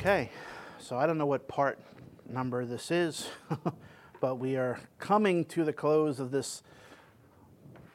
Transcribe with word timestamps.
Okay, 0.00 0.30
so 0.78 0.96
I 0.96 1.08
don't 1.08 1.18
know 1.18 1.26
what 1.26 1.48
part 1.48 1.76
number 2.30 2.64
this 2.64 2.92
is, 2.92 3.28
but 4.20 4.36
we 4.36 4.54
are 4.54 4.78
coming 5.00 5.44
to 5.46 5.64
the 5.64 5.72
close 5.72 6.20
of 6.20 6.30
this 6.30 6.62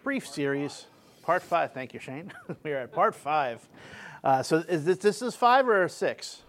brief 0.03 0.27
series, 0.27 0.87
part 1.21 1.41
five. 1.41 1.71
Thank 1.71 1.93
you, 1.93 2.01
Shane. 2.01 2.33
we 2.63 2.73
are 2.73 2.79
at 2.79 2.91
part 2.91 3.15
five. 3.15 3.65
Uh, 4.21 4.43
so 4.43 4.57
is 4.57 4.83
this, 4.83 4.97
this 4.97 5.21
is 5.21 5.33
five 5.33 5.65
or 5.69 5.87
six? 5.87 6.41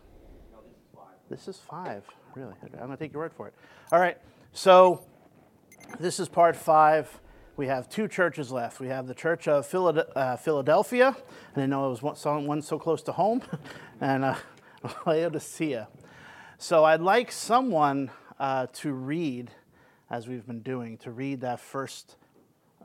No, 0.52 0.58
this 0.58 0.76
is 0.76 0.88
five. 0.92 1.14
This 1.30 1.48
is 1.48 1.56
five, 1.58 2.04
really. 2.34 2.54
Okay, 2.64 2.74
I'm 2.74 2.86
going 2.86 2.90
to 2.90 2.96
take 2.96 3.12
your 3.12 3.22
word 3.22 3.32
for 3.32 3.46
it. 3.46 3.54
All 3.92 4.00
right, 4.00 4.18
so 4.52 5.04
this 6.00 6.18
is 6.18 6.28
part 6.28 6.56
five. 6.56 7.20
We 7.56 7.68
have 7.68 7.88
two 7.88 8.08
churches 8.08 8.50
left. 8.50 8.80
We 8.80 8.88
have 8.88 9.06
the 9.06 9.14
Church 9.14 9.46
of 9.46 9.70
Philad- 9.70 10.10
uh, 10.16 10.34
Philadelphia, 10.34 11.16
and 11.54 11.62
I 11.62 11.66
know 11.66 11.86
it 11.86 11.90
was 11.90 12.02
one, 12.02 12.16
so- 12.16 12.40
one 12.40 12.60
so 12.60 12.76
close 12.76 13.02
to 13.04 13.12
home, 13.12 13.40
and 14.00 14.24
uh, 14.24 14.34
Laodicea. 15.06 15.88
So 16.58 16.84
I'd 16.84 17.00
like 17.00 17.32
someone 17.32 18.10
uh, 18.38 18.66
to 18.74 18.92
read, 18.92 19.50
as 20.10 20.28
we've 20.28 20.46
been 20.46 20.60
doing, 20.60 20.98
to 20.98 21.10
read 21.10 21.40
that 21.40 21.60
first, 21.60 22.16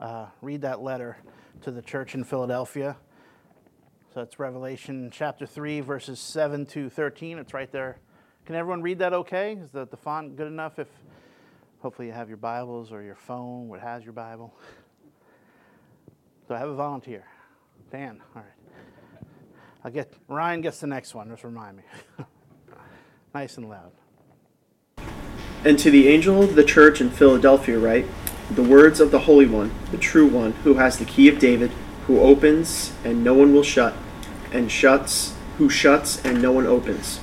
uh, 0.00 0.26
read 0.40 0.62
that 0.62 0.82
letter 0.82 1.18
to 1.62 1.70
the 1.70 1.82
church 1.82 2.14
in 2.14 2.24
Philadelphia. 2.24 2.96
So 4.14 4.22
it's 4.22 4.38
Revelation 4.38 5.10
chapter 5.12 5.46
3, 5.46 5.80
verses 5.80 6.18
7 6.18 6.66
to 6.66 6.90
13. 6.90 7.38
It's 7.38 7.54
right 7.54 7.70
there. 7.70 7.98
Can 8.46 8.54
everyone 8.54 8.82
read 8.82 8.98
that 8.98 9.12
okay? 9.12 9.52
Is 9.54 9.70
the, 9.70 9.86
the 9.86 9.96
font 9.96 10.36
good 10.36 10.48
enough? 10.48 10.78
If 10.78 10.88
hopefully 11.80 12.08
you 12.08 12.14
have 12.14 12.28
your 12.28 12.38
Bibles 12.38 12.90
or 12.90 13.02
your 13.02 13.14
phone, 13.14 13.68
what 13.68 13.80
has 13.80 14.02
your 14.02 14.12
Bible. 14.12 14.54
So 16.48 16.54
I 16.54 16.58
have 16.58 16.68
a 16.68 16.74
volunteer. 16.74 17.24
Dan, 17.92 18.20
all 18.34 18.42
right. 18.42 18.70
I'll 19.84 19.90
get 19.90 20.12
Ryan 20.28 20.60
gets 20.60 20.80
the 20.80 20.86
next 20.86 21.14
one, 21.14 21.28
just 21.28 21.44
remind 21.44 21.78
me. 21.78 21.82
nice 23.34 23.56
and 23.56 23.68
loud. 23.68 23.92
And 25.64 25.78
to 25.78 25.90
the 25.90 26.08
angel 26.08 26.42
of 26.42 26.54
the 26.54 26.64
church 26.64 27.00
in 27.00 27.10
Philadelphia 27.10 27.78
write, 27.78 28.06
The 28.50 28.62
words 28.62 29.00
of 29.00 29.10
the 29.10 29.20
Holy 29.20 29.46
One, 29.46 29.72
the 29.90 29.98
true 29.98 30.26
One, 30.26 30.52
who 30.64 30.74
has 30.74 30.98
the 30.98 31.04
key 31.04 31.28
of 31.28 31.38
David, 31.38 31.70
who 32.06 32.20
opens 32.20 32.92
and 33.04 33.24
no 33.24 33.34
one 33.34 33.54
will 33.54 33.62
shut, 33.62 33.94
and 34.52 34.70
shuts, 34.70 35.34
who 35.58 35.70
shuts 35.70 36.24
and 36.24 36.42
no 36.42 36.52
one 36.52 36.66
opens. 36.66 37.20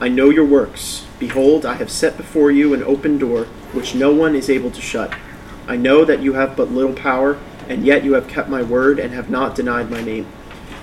I 0.00 0.08
know 0.08 0.30
your 0.30 0.46
works. 0.46 1.06
Behold, 1.18 1.66
I 1.66 1.74
have 1.74 1.90
set 1.90 2.16
before 2.16 2.50
you 2.50 2.72
an 2.72 2.82
open 2.82 3.18
door, 3.18 3.44
which 3.72 3.94
no 3.94 4.12
one 4.14 4.34
is 4.34 4.48
able 4.48 4.70
to 4.70 4.80
shut. 4.80 5.14
I 5.66 5.76
know 5.76 6.06
that 6.06 6.22
you 6.22 6.32
have 6.32 6.56
but 6.56 6.70
little 6.70 6.94
power, 6.94 7.38
and 7.68 7.84
yet 7.84 8.04
you 8.04 8.14
have 8.14 8.26
kept 8.26 8.48
my 8.48 8.62
word 8.62 8.98
and 8.98 9.12
have 9.12 9.28
not 9.28 9.54
denied 9.54 9.90
my 9.90 10.02
name. 10.02 10.26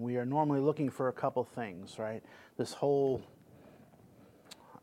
we 0.00 0.16
are 0.16 0.24
normally 0.24 0.60
looking 0.60 0.90
for 0.90 1.08
a 1.08 1.12
couple 1.12 1.44
things, 1.44 1.98
right? 1.98 2.22
This 2.56 2.72
whole 2.72 3.22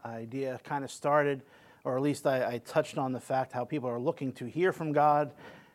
idea 0.05 0.59
kind 0.63 0.83
of 0.83 0.91
started, 0.91 1.41
or 1.83 1.95
at 1.97 2.01
least 2.01 2.27
I, 2.27 2.53
I 2.53 2.57
touched 2.59 2.97
on 2.97 3.11
the 3.11 3.19
fact 3.19 3.51
how 3.51 3.65
people 3.65 3.89
are 3.89 3.99
looking 3.99 4.31
to 4.33 4.45
hear 4.45 4.71
from 4.71 4.91
God, 4.91 5.31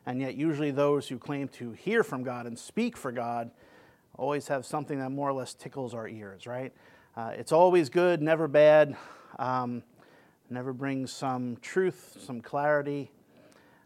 and 0.07 0.21
yet 0.21 0.35
usually 0.35 0.71
those 0.71 1.09
who 1.09 1.19
claim 1.19 1.49
to 1.49 1.73
hear 1.73 2.03
from 2.03 2.23
God 2.23 2.47
and 2.47 2.59
speak 2.59 2.97
for 2.97 3.13
God 3.13 3.51
always 4.17 4.49
have 4.49 4.67
something 4.67 4.99
that 4.99 5.11
more 5.11 5.29
or 5.29 5.33
less 5.33 5.55
tickles 5.55 5.95
our 5.95 6.09
ears, 6.09 6.47
right? 6.47 6.73
Uh, 7.17 7.33
it's 7.35 7.53
always 7.53 7.89
good, 7.89 8.23
never 8.23 8.49
bad. 8.49 8.97
Um, 9.39 9.83
never 10.51 10.73
brings 10.73 11.13
some 11.13 11.57
truth, 11.61 12.17
some 12.21 12.41
clarity. 12.41 13.11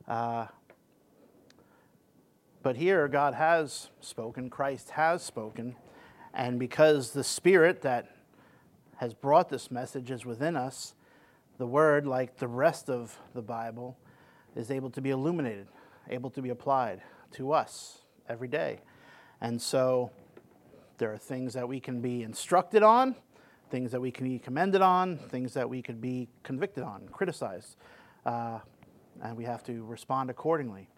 Uh, 0.07 0.47
but 2.67 2.75
here, 2.75 3.07
God 3.07 3.35
has 3.35 3.91
spoken, 4.01 4.51
Christ 4.51 4.91
has 4.91 5.23
spoken, 5.23 5.77
and 6.35 6.59
because 6.59 7.13
the 7.13 7.23
Spirit 7.23 7.83
that 7.83 8.17
has 8.97 9.15
brought 9.15 9.49
this 9.49 9.71
message 9.71 10.11
is 10.11 10.27
within 10.27 10.57
us, 10.57 10.97
the 11.59 11.67
Word, 11.69 12.09
like 12.09 12.39
the 12.39 12.49
rest 12.49 12.91
of 12.91 13.17
the 13.35 13.41
Bible, 13.41 13.97
is 14.57 14.73
able 14.73 14.91
to 14.91 15.01
be 15.01 15.11
illuminated, 15.11 15.69
able 16.11 16.29
to 16.31 16.43
be 16.43 16.49
applied 16.49 17.03
to 17.35 17.53
us 17.53 17.99
every 18.29 18.49
day. 18.49 18.81
And 19.41 19.63
so 19.63 20.11
there 20.99 21.13
are 21.13 21.19
things 21.19 21.55
that 21.55 21.69
we 21.69 21.79
can 21.79 22.01
be 22.01 22.25
instructed 22.25 22.83
on, 22.83 23.15
things 23.71 23.93
that 23.93 24.01
we 24.01 24.11
can 24.11 24.29
be 24.29 24.41
commended 24.41 24.83
on, 24.83 25.19
things 25.19 25.55
that 25.55 25.71
we 25.71 25.83
could 25.83 26.01
be 26.01 26.27
convicted 26.43 26.83
on, 26.83 27.09
criticized, 27.13 27.77
uh, 28.25 28.59
and 29.23 29.37
we 29.37 29.45
have 29.45 29.63
to 29.67 29.85
respond 29.85 30.31
accordingly. 30.31 30.89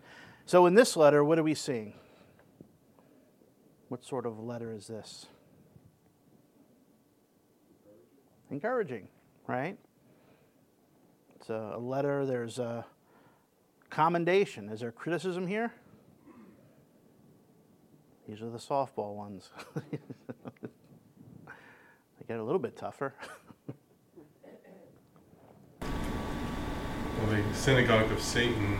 So, 0.48 0.64
in 0.64 0.75
this 0.75 0.97
letter, 0.97 1.22
what 1.22 1.38
are 1.38 1.42
we 1.42 1.53
seeing? 1.53 1.92
What 3.88 4.03
sort 4.03 4.25
of 4.25 4.41
letter 4.41 4.72
is 4.72 4.86
this? 4.86 5.26
Encouraging, 8.50 9.08
right? 9.47 9.76
It's 11.37 11.50
a, 11.50 11.72
a 11.75 11.78
letter, 11.78 12.25
there's 12.25 12.58
a 12.58 12.87
commendation. 13.91 14.70
Is 14.70 14.81
there 14.81 14.91
criticism 14.91 15.47
here? 15.47 15.70
These 18.26 18.41
are 18.41 18.48
the 18.48 18.56
softball 18.56 19.16
ones. 19.16 19.50
they 19.75 19.91
get 22.26 22.38
a 22.38 22.42
little 22.42 22.58
bit 22.58 22.75
tougher. 22.75 23.12
Well, 27.20 27.37
the 27.37 27.42
synagogue 27.53 28.12
of 28.12 28.22
Satan, 28.22 28.78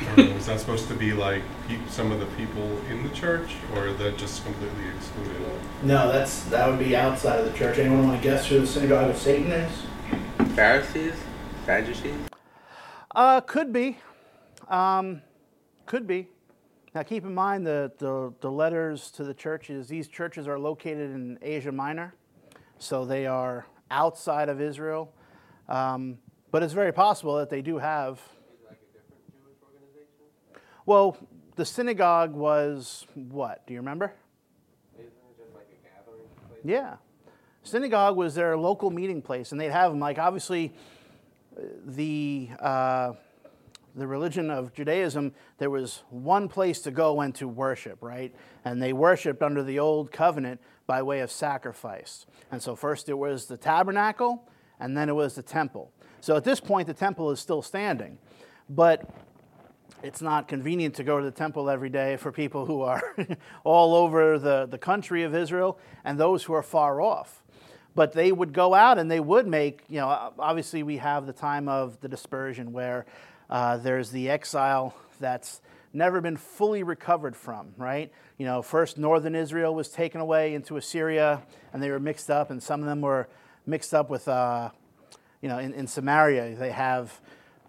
I 0.00 0.20
is 0.20 0.46
that 0.46 0.60
supposed 0.60 0.88
to 0.88 0.94
be 0.94 1.12
like 1.12 1.42
pe- 1.66 1.78
some 1.88 2.12
of 2.12 2.20
the 2.20 2.26
people 2.36 2.80
in 2.88 3.02
the 3.02 3.10
church, 3.10 3.56
or 3.74 3.88
is 3.88 3.98
that 3.98 4.16
just 4.16 4.44
completely 4.44 4.88
excluded? 4.96 5.36
No, 5.82 6.10
that's 6.10 6.44
that 6.44 6.68
would 6.68 6.78
be 6.78 6.96
outside 6.96 7.40
of 7.40 7.50
the 7.50 7.56
church. 7.56 7.78
Anyone 7.78 8.08
want 8.08 8.22
to 8.22 8.28
guess 8.28 8.46
who 8.46 8.60
the 8.60 8.66
synagogue 8.66 9.10
of 9.10 9.16
Satan 9.16 9.50
is? 9.50 9.82
Pharisees? 10.54 11.14
Sadducees? 11.64 12.14
Uh, 13.14 13.40
could 13.40 13.72
be. 13.72 13.98
Um, 14.68 15.22
could 15.86 16.06
be. 16.06 16.28
Now, 16.94 17.02
keep 17.02 17.24
in 17.24 17.34
mind 17.34 17.66
that 17.66 17.98
the, 17.98 18.32
the 18.40 18.50
letters 18.50 19.10
to 19.12 19.24
the 19.24 19.34
churches, 19.34 19.88
these 19.88 20.08
churches 20.08 20.48
are 20.48 20.58
located 20.58 21.10
in 21.10 21.38
Asia 21.42 21.70
Minor, 21.70 22.14
so 22.78 23.04
they 23.04 23.26
are 23.26 23.66
outside 23.90 24.48
of 24.48 24.60
Israel. 24.60 25.12
Um, 25.68 26.18
but 26.50 26.62
it's 26.62 26.72
very 26.72 26.92
possible 26.92 27.36
that 27.36 27.50
they 27.50 27.62
do 27.62 27.78
have. 27.78 28.20
Well, 30.88 31.18
the 31.56 31.66
synagogue 31.66 32.32
was 32.32 33.06
what? 33.14 33.66
Do 33.66 33.74
you 33.74 33.80
remember? 33.80 34.10
Like 34.96 36.60
Yeah. 36.64 36.96
Synagogue 37.62 38.16
was 38.16 38.34
their 38.34 38.56
local 38.56 38.90
meeting 38.90 39.20
place, 39.20 39.52
and 39.52 39.60
they'd 39.60 39.70
have 39.70 39.90
them. 39.92 40.00
Like, 40.00 40.18
obviously, 40.18 40.72
the. 41.84 42.48
Uh, 42.58 43.12
the 43.96 44.06
religion 44.06 44.48
of 44.48 44.72
Judaism, 44.72 45.34
there 45.56 45.70
was 45.70 46.04
one 46.10 46.48
place 46.48 46.80
to 46.82 46.92
go 46.92 47.20
and 47.20 47.34
to 47.34 47.48
worship, 47.48 47.98
right? 48.00 48.32
And 48.64 48.80
they 48.80 48.92
worshiped 48.92 49.42
under 49.42 49.64
the 49.64 49.80
old 49.80 50.12
covenant 50.12 50.60
by 50.86 51.02
way 51.02 51.18
of 51.18 51.32
sacrifice. 51.32 52.24
And 52.52 52.62
so 52.62 52.76
first 52.76 53.08
it 53.08 53.18
was 53.18 53.46
the 53.46 53.56
tabernacle, 53.56 54.48
and 54.78 54.96
then 54.96 55.08
it 55.08 55.14
was 55.14 55.34
the 55.34 55.42
temple. 55.42 55.90
So 56.20 56.36
at 56.36 56.44
this 56.44 56.60
point, 56.60 56.86
the 56.86 56.94
temple 56.94 57.32
is 57.32 57.40
still 57.40 57.60
standing. 57.60 58.18
But 58.70 59.10
it's 60.02 60.22
not 60.22 60.48
convenient 60.48 60.94
to 60.96 61.04
go 61.04 61.18
to 61.18 61.24
the 61.24 61.30
temple 61.30 61.68
every 61.68 61.88
day 61.88 62.16
for 62.16 62.30
people 62.30 62.66
who 62.66 62.82
are 62.82 63.02
all 63.64 63.94
over 63.94 64.38
the, 64.38 64.66
the 64.66 64.78
country 64.78 65.24
of 65.24 65.34
Israel 65.34 65.78
and 66.04 66.18
those 66.18 66.44
who 66.44 66.52
are 66.52 66.62
far 66.62 67.00
off. 67.00 67.42
but 67.94 68.12
they 68.12 68.30
would 68.30 68.52
go 68.52 68.74
out 68.74 68.96
and 68.96 69.10
they 69.10 69.18
would 69.18 69.44
make, 69.44 69.82
you 69.88 69.98
know, 69.98 70.32
obviously 70.38 70.84
we 70.84 70.98
have 70.98 71.26
the 71.26 71.32
time 71.32 71.68
of 71.68 72.00
the 72.00 72.08
dispersion 72.08 72.72
where 72.72 73.06
uh, 73.50 73.76
there's 73.76 74.10
the 74.10 74.30
exile 74.30 74.94
that's 75.18 75.60
never 75.92 76.20
been 76.20 76.36
fully 76.36 76.84
recovered 76.84 77.34
from, 77.34 77.72
right? 77.76 78.12
You 78.36 78.46
know, 78.46 78.62
first 78.62 78.98
northern 78.98 79.34
Israel 79.34 79.74
was 79.74 79.88
taken 79.88 80.20
away 80.20 80.54
into 80.54 80.76
Assyria 80.76 81.42
and 81.72 81.82
they 81.82 81.90
were 81.90 81.98
mixed 81.98 82.30
up, 82.30 82.50
and 82.50 82.62
some 82.62 82.80
of 82.80 82.86
them 82.86 83.00
were 83.00 83.28
mixed 83.66 83.92
up 83.92 84.10
with, 84.10 84.28
uh, 84.28 84.70
you 85.42 85.48
know, 85.48 85.58
in, 85.58 85.74
in 85.74 85.86
Samaria, 85.86 86.54
they 86.54 86.70
have 86.70 87.20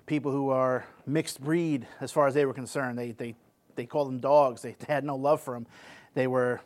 people 0.10 0.32
who 0.32 0.50
are 0.50 0.88
mixed 1.06 1.40
breed 1.40 1.86
as 2.02 2.12
far 2.12 2.26
as 2.26 2.34
they 2.34 2.44
were 2.44 2.54
concerned. 2.54 2.98
They, 2.98 3.12
they, 3.12 3.36
they 3.76 3.86
called 3.86 4.08
them 4.08 4.20
dogs, 4.20 4.64
they, 4.64 4.72
they 4.80 4.92
had 4.92 5.06
no 5.06 5.16
love 5.16 5.40
for 5.40 5.54
them. 5.54 5.68
They 6.16 6.26
were 6.26 6.62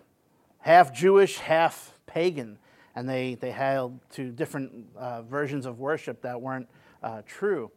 half 0.60 0.95
Jewish, 0.95 1.38
half 1.38 1.94
pagan, 2.07 2.57
and 2.95 3.07
they, 3.07 3.36
they 3.36 3.51
held 3.51 4.00
to 4.12 4.31
different 4.31 4.88
uh, 4.98 5.24
versions 5.24 5.66
of 5.66 5.80
worship 5.80 6.22
that 6.22 6.42
weren't 6.42 6.69
uh, 7.04 7.22
true. 7.28 7.69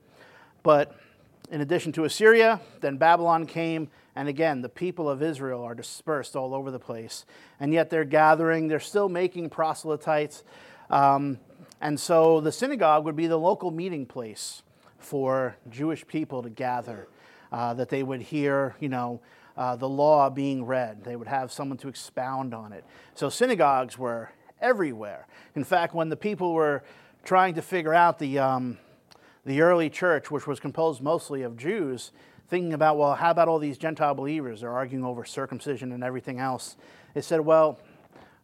But 0.62 0.96
in 1.50 1.60
addition 1.60 1.90
to 1.92 2.04
Assyria, 2.04 2.60
then 2.80 2.96
Babylon 2.96 3.44
came, 3.44 3.88
and 4.14 4.28
again, 4.28 4.62
the 4.62 4.68
people 4.68 5.10
of 5.10 5.20
Israel 5.20 5.64
are 5.64 5.74
dispersed 5.74 6.36
all 6.36 6.54
over 6.54 6.70
the 6.70 6.78
place. 6.78 7.24
And 7.58 7.72
yet 7.72 7.90
they're 7.90 8.04
gathering, 8.04 8.68
they're 8.68 8.78
still 8.78 9.08
making 9.08 9.50
proselytes. 9.50 10.44
Um, 10.90 11.40
and 11.80 11.98
so 11.98 12.40
the 12.40 12.52
synagogue 12.52 13.04
would 13.04 13.16
be 13.16 13.26
the 13.26 13.36
local 13.36 13.72
meeting 13.72 14.06
place 14.06 14.62
for 15.06 15.56
Jewish 15.70 16.04
people 16.04 16.42
to 16.42 16.50
gather, 16.50 17.06
uh, 17.52 17.72
that 17.74 17.88
they 17.88 18.02
would 18.02 18.20
hear, 18.20 18.74
you 18.80 18.88
know, 18.88 19.20
uh, 19.56 19.76
the 19.76 19.88
law 19.88 20.28
being 20.28 20.66
read. 20.66 21.04
They 21.04 21.14
would 21.14 21.28
have 21.28 21.52
someone 21.52 21.78
to 21.78 21.88
expound 21.88 22.52
on 22.52 22.72
it. 22.72 22.84
So 23.14 23.28
synagogues 23.28 23.96
were 23.96 24.32
everywhere. 24.60 25.28
In 25.54 25.62
fact, 25.62 25.94
when 25.94 26.08
the 26.08 26.16
people 26.16 26.52
were 26.54 26.82
trying 27.24 27.54
to 27.54 27.62
figure 27.62 27.94
out 27.94 28.18
the, 28.18 28.40
um, 28.40 28.78
the 29.44 29.60
early 29.60 29.88
church, 29.88 30.28
which 30.30 30.46
was 30.46 30.58
composed 30.58 31.00
mostly 31.00 31.42
of 31.42 31.56
Jews, 31.56 32.10
thinking 32.48 32.72
about, 32.72 32.98
well, 32.98 33.14
how 33.14 33.30
about 33.30 33.46
all 33.46 33.60
these 33.60 33.78
Gentile 33.78 34.14
believers? 34.14 34.60
They're 34.60 34.72
arguing 34.72 35.04
over 35.04 35.24
circumcision 35.24 35.92
and 35.92 36.02
everything 36.02 36.40
else. 36.40 36.76
They 37.14 37.20
said, 37.20 37.40
well, 37.40 37.78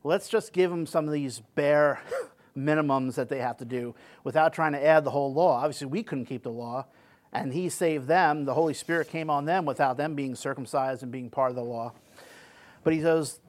let's 0.04 0.28
just 0.28 0.52
give 0.52 0.70
them 0.70 0.86
some 0.86 1.06
of 1.06 1.12
these 1.12 1.42
bare 1.56 2.00
minimums 2.56 3.14
that 3.14 3.28
they 3.28 3.38
have 3.38 3.56
to 3.58 3.64
do 3.64 3.94
without 4.24 4.52
trying 4.52 4.72
to 4.72 4.84
add 4.84 5.04
the 5.04 5.10
whole 5.10 5.32
law. 5.32 5.58
Obviously, 5.58 5.86
we 5.86 6.02
couldn't 6.02 6.26
keep 6.26 6.42
the 6.42 6.50
law, 6.50 6.86
and 7.32 7.52
He 7.52 7.68
saved 7.68 8.08
them. 8.08 8.44
The 8.44 8.54
Holy 8.54 8.74
Spirit 8.74 9.08
came 9.08 9.30
on 9.30 9.44
them 9.44 9.64
without 9.64 9.96
them 9.96 10.14
being 10.14 10.34
circumcised 10.34 11.02
and 11.02 11.10
being 11.10 11.30
part 11.30 11.50
of 11.50 11.56
the 11.56 11.64
law. 11.64 11.92
But 12.84 12.92
He 12.92 13.00
says, 13.00 13.40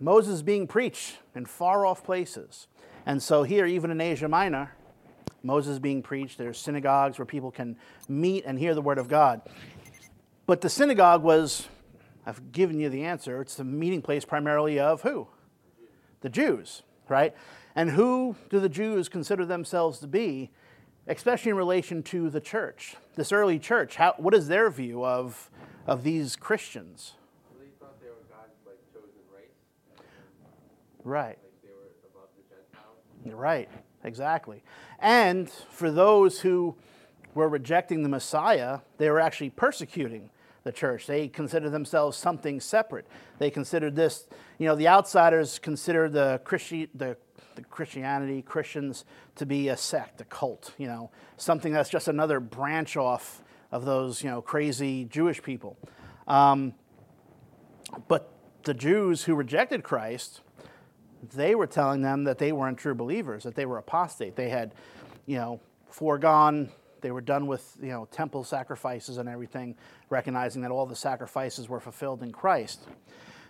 Moses 0.00 0.34
is 0.34 0.42
being 0.42 0.66
preached 0.66 1.18
in 1.34 1.46
far 1.46 1.86
off 1.86 2.02
places. 2.02 2.66
And 3.04 3.22
so, 3.22 3.42
here, 3.42 3.66
even 3.66 3.90
in 3.90 4.00
Asia 4.00 4.28
Minor, 4.28 4.72
Moses 5.42 5.78
being 5.78 6.02
preached. 6.02 6.38
There's 6.38 6.58
synagogues 6.58 7.18
where 7.18 7.26
people 7.26 7.50
can 7.50 7.76
meet 8.08 8.44
and 8.46 8.58
hear 8.58 8.74
the 8.74 8.82
word 8.82 8.98
of 8.98 9.08
God. 9.08 9.42
But 10.46 10.60
the 10.60 10.68
synagogue 10.68 11.22
was, 11.22 11.68
I've 12.26 12.52
given 12.52 12.78
you 12.78 12.88
the 12.88 13.04
answer, 13.04 13.40
it's 13.40 13.56
the 13.56 13.64
meeting 13.64 14.02
place 14.02 14.24
primarily 14.24 14.78
of 14.78 15.02
who? 15.02 15.28
The 16.20 16.28
Jews, 16.28 16.82
right? 17.08 17.34
And 17.74 17.90
who 17.90 18.36
do 18.50 18.60
the 18.60 18.68
Jews 18.68 19.08
consider 19.08 19.46
themselves 19.46 19.98
to 20.00 20.06
be, 20.06 20.50
especially 21.06 21.50
in 21.50 21.56
relation 21.56 22.02
to 22.04 22.30
the 22.30 22.40
church? 22.40 22.96
This 23.14 23.32
early 23.32 23.58
church, 23.58 23.96
how, 23.96 24.14
what 24.18 24.34
is 24.34 24.48
their 24.48 24.70
view 24.70 25.04
of, 25.04 25.50
of 25.86 26.02
these 26.02 26.36
Christians? 26.36 27.14
They 27.58 27.66
thought 27.80 28.00
they 28.00 28.08
were 28.08 28.16
God's 28.28 28.52
like 28.66 28.78
chosen 28.92 29.20
race. 29.34 30.04
Right. 31.04 31.38
Like 31.42 31.62
they 31.62 31.70
were 31.70 31.90
above 32.14 32.28
the 32.36 32.54
Gentiles. 32.54 33.40
Right, 33.40 33.68
exactly. 34.04 34.62
And 34.98 35.50
for 35.50 35.90
those 35.90 36.40
who 36.40 36.76
were 37.34 37.48
rejecting 37.48 38.02
the 38.02 38.08
Messiah, 38.08 38.80
they 38.98 39.10
were 39.10 39.20
actually 39.20 39.50
persecuting 39.50 40.30
the 40.64 40.72
church. 40.72 41.06
They 41.06 41.28
considered 41.28 41.70
themselves 41.70 42.16
something 42.16 42.60
separate. 42.60 43.06
They 43.38 43.50
considered 43.50 43.96
this, 43.96 44.26
you 44.58 44.66
know, 44.66 44.76
the 44.76 44.88
outsiders 44.88 45.58
considered 45.58 46.12
the, 46.12 46.40
Christi- 46.44 46.88
the, 46.94 47.16
the 47.56 47.62
Christianity, 47.62 48.42
Christians, 48.42 49.04
to 49.36 49.46
be 49.46 49.68
a 49.68 49.76
sect, 49.76 50.20
a 50.20 50.24
cult, 50.24 50.72
you 50.78 50.86
know, 50.86 51.10
something 51.36 51.72
that's 51.72 51.90
just 51.90 52.08
another 52.08 52.40
branch 52.40 52.96
off 52.96 53.42
of 53.70 53.84
those, 53.84 54.22
you 54.22 54.30
know, 54.30 54.42
crazy 54.42 55.04
Jewish 55.04 55.42
people. 55.42 55.76
Um, 56.26 56.74
but 58.08 58.32
the 58.64 58.74
Jews 58.74 59.24
who 59.24 59.34
rejected 59.34 59.82
Christ, 59.82 60.40
they 61.34 61.54
were 61.54 61.66
telling 61.66 62.02
them 62.02 62.24
that 62.24 62.38
they 62.38 62.52
weren't 62.52 62.78
true 62.78 62.94
believers, 62.94 63.44
that 63.44 63.54
they 63.54 63.66
were 63.66 63.78
apostate. 63.78 64.36
They 64.36 64.48
had, 64.48 64.74
you 65.26 65.36
know, 65.36 65.60
foregone, 65.88 66.70
they 67.00 67.10
were 67.10 67.20
done 67.20 67.46
with, 67.46 67.76
you 67.82 67.88
know, 67.88 68.06
temple 68.10 68.44
sacrifices 68.44 69.18
and 69.18 69.28
everything, 69.28 69.76
recognizing 70.08 70.62
that 70.62 70.70
all 70.70 70.86
the 70.86 70.96
sacrifices 70.96 71.68
were 71.68 71.80
fulfilled 71.80 72.22
in 72.22 72.32
Christ. 72.32 72.86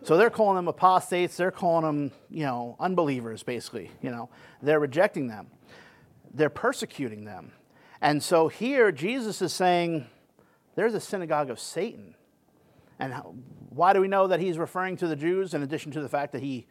So 0.04 0.16
they're 0.16 0.30
calling 0.30 0.56
them 0.56 0.66
apostates, 0.66 1.36
they're 1.36 1.52
calling 1.52 1.84
them, 1.84 2.12
you 2.28 2.44
know, 2.44 2.76
unbelievers, 2.80 3.42
basically, 3.44 3.90
you 4.02 4.10
know. 4.10 4.30
They're 4.60 4.80
rejecting 4.80 5.28
them. 5.28 5.48
They're 6.34 6.50
persecuting 6.50 7.24
them. 7.24 7.52
And 8.00 8.20
so 8.20 8.48
here 8.48 8.90
Jesus 8.90 9.40
is 9.40 9.52
saying, 9.52 10.06
there's 10.74 10.94
a 10.94 11.00
synagogue 11.00 11.50
of 11.50 11.60
Satan. 11.60 12.14
And 12.98 13.14
why 13.70 13.92
do 13.92 14.00
we 14.00 14.08
know 14.08 14.26
that 14.26 14.40
he's 14.40 14.58
referring 14.58 14.96
to 14.98 15.06
the 15.06 15.16
Jews 15.16 15.54
in 15.54 15.62
addition 15.62 15.92
to 15.92 16.00
the 16.00 16.08
fact 16.08 16.32
that 16.32 16.42
he 16.42 16.66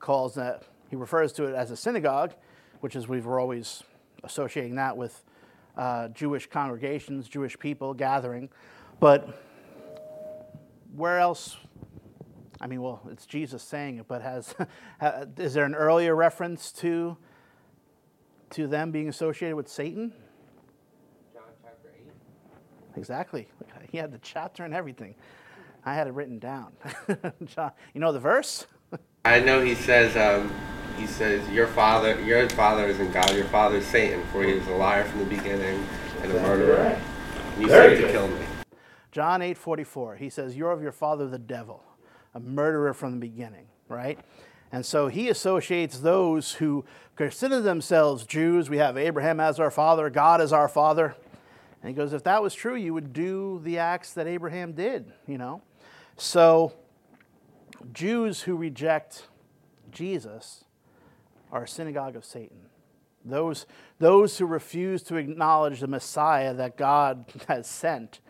calls 0.00 0.34
that 0.34 0.64
he 0.90 0.96
refers 0.96 1.32
to 1.34 1.44
it 1.44 1.54
as 1.54 1.70
a 1.70 1.76
synagogue, 1.76 2.34
which 2.80 2.96
is 2.96 3.08
we've 3.08 3.26
always 3.26 3.82
associating 4.24 4.76
that 4.76 4.96
with 4.96 5.22
uh, 5.76 6.08
Jewish 6.08 6.48
congregations, 6.48 7.28
Jewish 7.28 7.58
people 7.58 7.94
gathering. 7.94 8.48
But 9.00 9.28
where 10.94 11.18
else? 11.18 11.56
I 12.64 12.66
mean, 12.66 12.80
well, 12.80 13.02
it's 13.12 13.26
Jesus 13.26 13.62
saying 13.62 13.98
it, 13.98 14.08
but 14.08 14.22
has 14.22 14.54
is 15.36 15.52
there 15.52 15.66
an 15.66 15.74
earlier 15.74 16.16
reference 16.16 16.72
to 16.72 17.18
to 18.50 18.66
them 18.66 18.90
being 18.90 19.08
associated 19.08 19.54
with 19.54 19.68
Satan? 19.68 20.14
John 21.34 21.42
chapter 21.62 21.90
8. 21.94 22.96
Exactly. 22.96 23.48
He 23.90 23.98
had 23.98 24.12
the 24.12 24.18
chapter 24.18 24.64
and 24.64 24.72
everything. 24.72 25.14
I 25.84 25.94
had 25.94 26.06
it 26.06 26.14
written 26.14 26.38
down. 26.38 26.72
John, 27.44 27.72
you 27.92 28.00
know 28.00 28.12
the 28.12 28.18
verse? 28.18 28.66
I 29.26 29.40
know 29.40 29.60
he 29.62 29.74
says, 29.74 30.16
um, 30.16 30.50
he 30.96 31.06
says, 31.06 31.46
your 31.50 31.66
father, 31.66 32.18
your 32.22 32.48
father 32.50 32.86
isn't 32.86 33.12
God, 33.12 33.34
your 33.34 33.44
father 33.46 33.76
is 33.76 33.86
Satan, 33.86 34.24
for 34.32 34.42
he 34.42 34.52
is 34.52 34.66
a 34.68 34.72
liar 34.72 35.04
from 35.04 35.18
the 35.18 35.26
beginning 35.26 35.86
and 36.22 36.32
a 36.32 36.40
murderer. 36.40 36.98
And 37.52 37.62
you 37.62 37.68
Very 37.68 37.96
seek 37.96 38.06
to 38.06 38.12
kill 38.12 38.28
me. 38.28 38.46
John 39.12 39.42
8 39.42 39.58
44. 39.58 40.16
He 40.16 40.30
says, 40.30 40.56
You're 40.56 40.72
of 40.72 40.82
your 40.82 40.92
father 40.92 41.28
the 41.28 41.38
devil, 41.38 41.84
a 42.34 42.40
murderer 42.40 42.92
from 42.92 43.12
the 43.12 43.18
beginning, 43.18 43.66
right? 43.88 44.18
And 44.72 44.84
so 44.84 45.06
he 45.06 45.28
associates 45.28 46.00
those 46.00 46.54
who 46.54 46.84
consider 47.16 47.60
themselves 47.60 48.26
Jews. 48.26 48.68
We 48.68 48.78
have 48.78 48.96
Abraham 48.96 49.38
as 49.38 49.60
our 49.60 49.70
father, 49.70 50.10
God 50.10 50.40
as 50.40 50.52
our 50.52 50.68
father. 50.68 51.14
And 51.80 51.88
he 51.88 51.94
goes, 51.94 52.12
If 52.12 52.24
that 52.24 52.42
was 52.42 52.54
true, 52.54 52.74
you 52.74 52.92
would 52.92 53.12
do 53.12 53.60
the 53.62 53.78
acts 53.78 54.12
that 54.14 54.26
Abraham 54.26 54.72
did, 54.72 55.12
you 55.26 55.38
know? 55.38 55.62
So 56.16 56.72
Jews 57.92 58.42
who 58.42 58.56
reject 58.56 59.28
Jesus 59.92 60.64
are 61.52 61.64
a 61.64 61.68
synagogue 61.68 62.16
of 62.16 62.24
Satan. 62.24 62.58
Those, 63.24 63.66
those 63.98 64.38
who 64.38 64.46
refuse 64.46 65.02
to 65.04 65.16
acknowledge 65.16 65.80
the 65.80 65.86
Messiah 65.86 66.52
that 66.54 66.76
God 66.76 67.26
has 67.48 67.68
sent, 67.68 68.20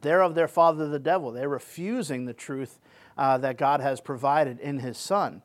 they're 0.00 0.22
of 0.22 0.34
their 0.34 0.48
father 0.48 0.88
the 0.88 0.98
devil. 0.98 1.30
They're 1.30 1.48
refusing 1.48 2.24
the 2.24 2.34
truth 2.34 2.78
uh, 3.16 3.38
that 3.38 3.58
God 3.58 3.80
has 3.80 4.00
provided 4.00 4.60
in 4.60 4.78
his 4.78 4.98
Son. 4.98 5.42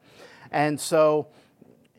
And 0.52 0.80
so 0.80 1.28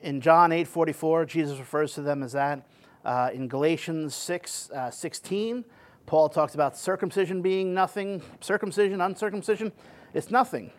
in 0.02 0.20
John 0.20 0.52
8 0.52 0.66
44, 0.66 1.24
Jesus 1.26 1.58
refers 1.58 1.94
to 1.94 2.02
them 2.02 2.22
as 2.22 2.32
that. 2.32 2.66
Uh, 3.04 3.30
in 3.32 3.48
Galatians 3.48 4.14
6 4.14 4.70
uh, 4.70 4.90
16, 4.90 5.64
Paul 6.06 6.28
talks 6.28 6.54
about 6.54 6.76
circumcision 6.76 7.40
being 7.40 7.72
nothing, 7.72 8.22
circumcision, 8.40 9.00
uncircumcision, 9.00 9.72
it's 10.12 10.30
nothing 10.30 10.72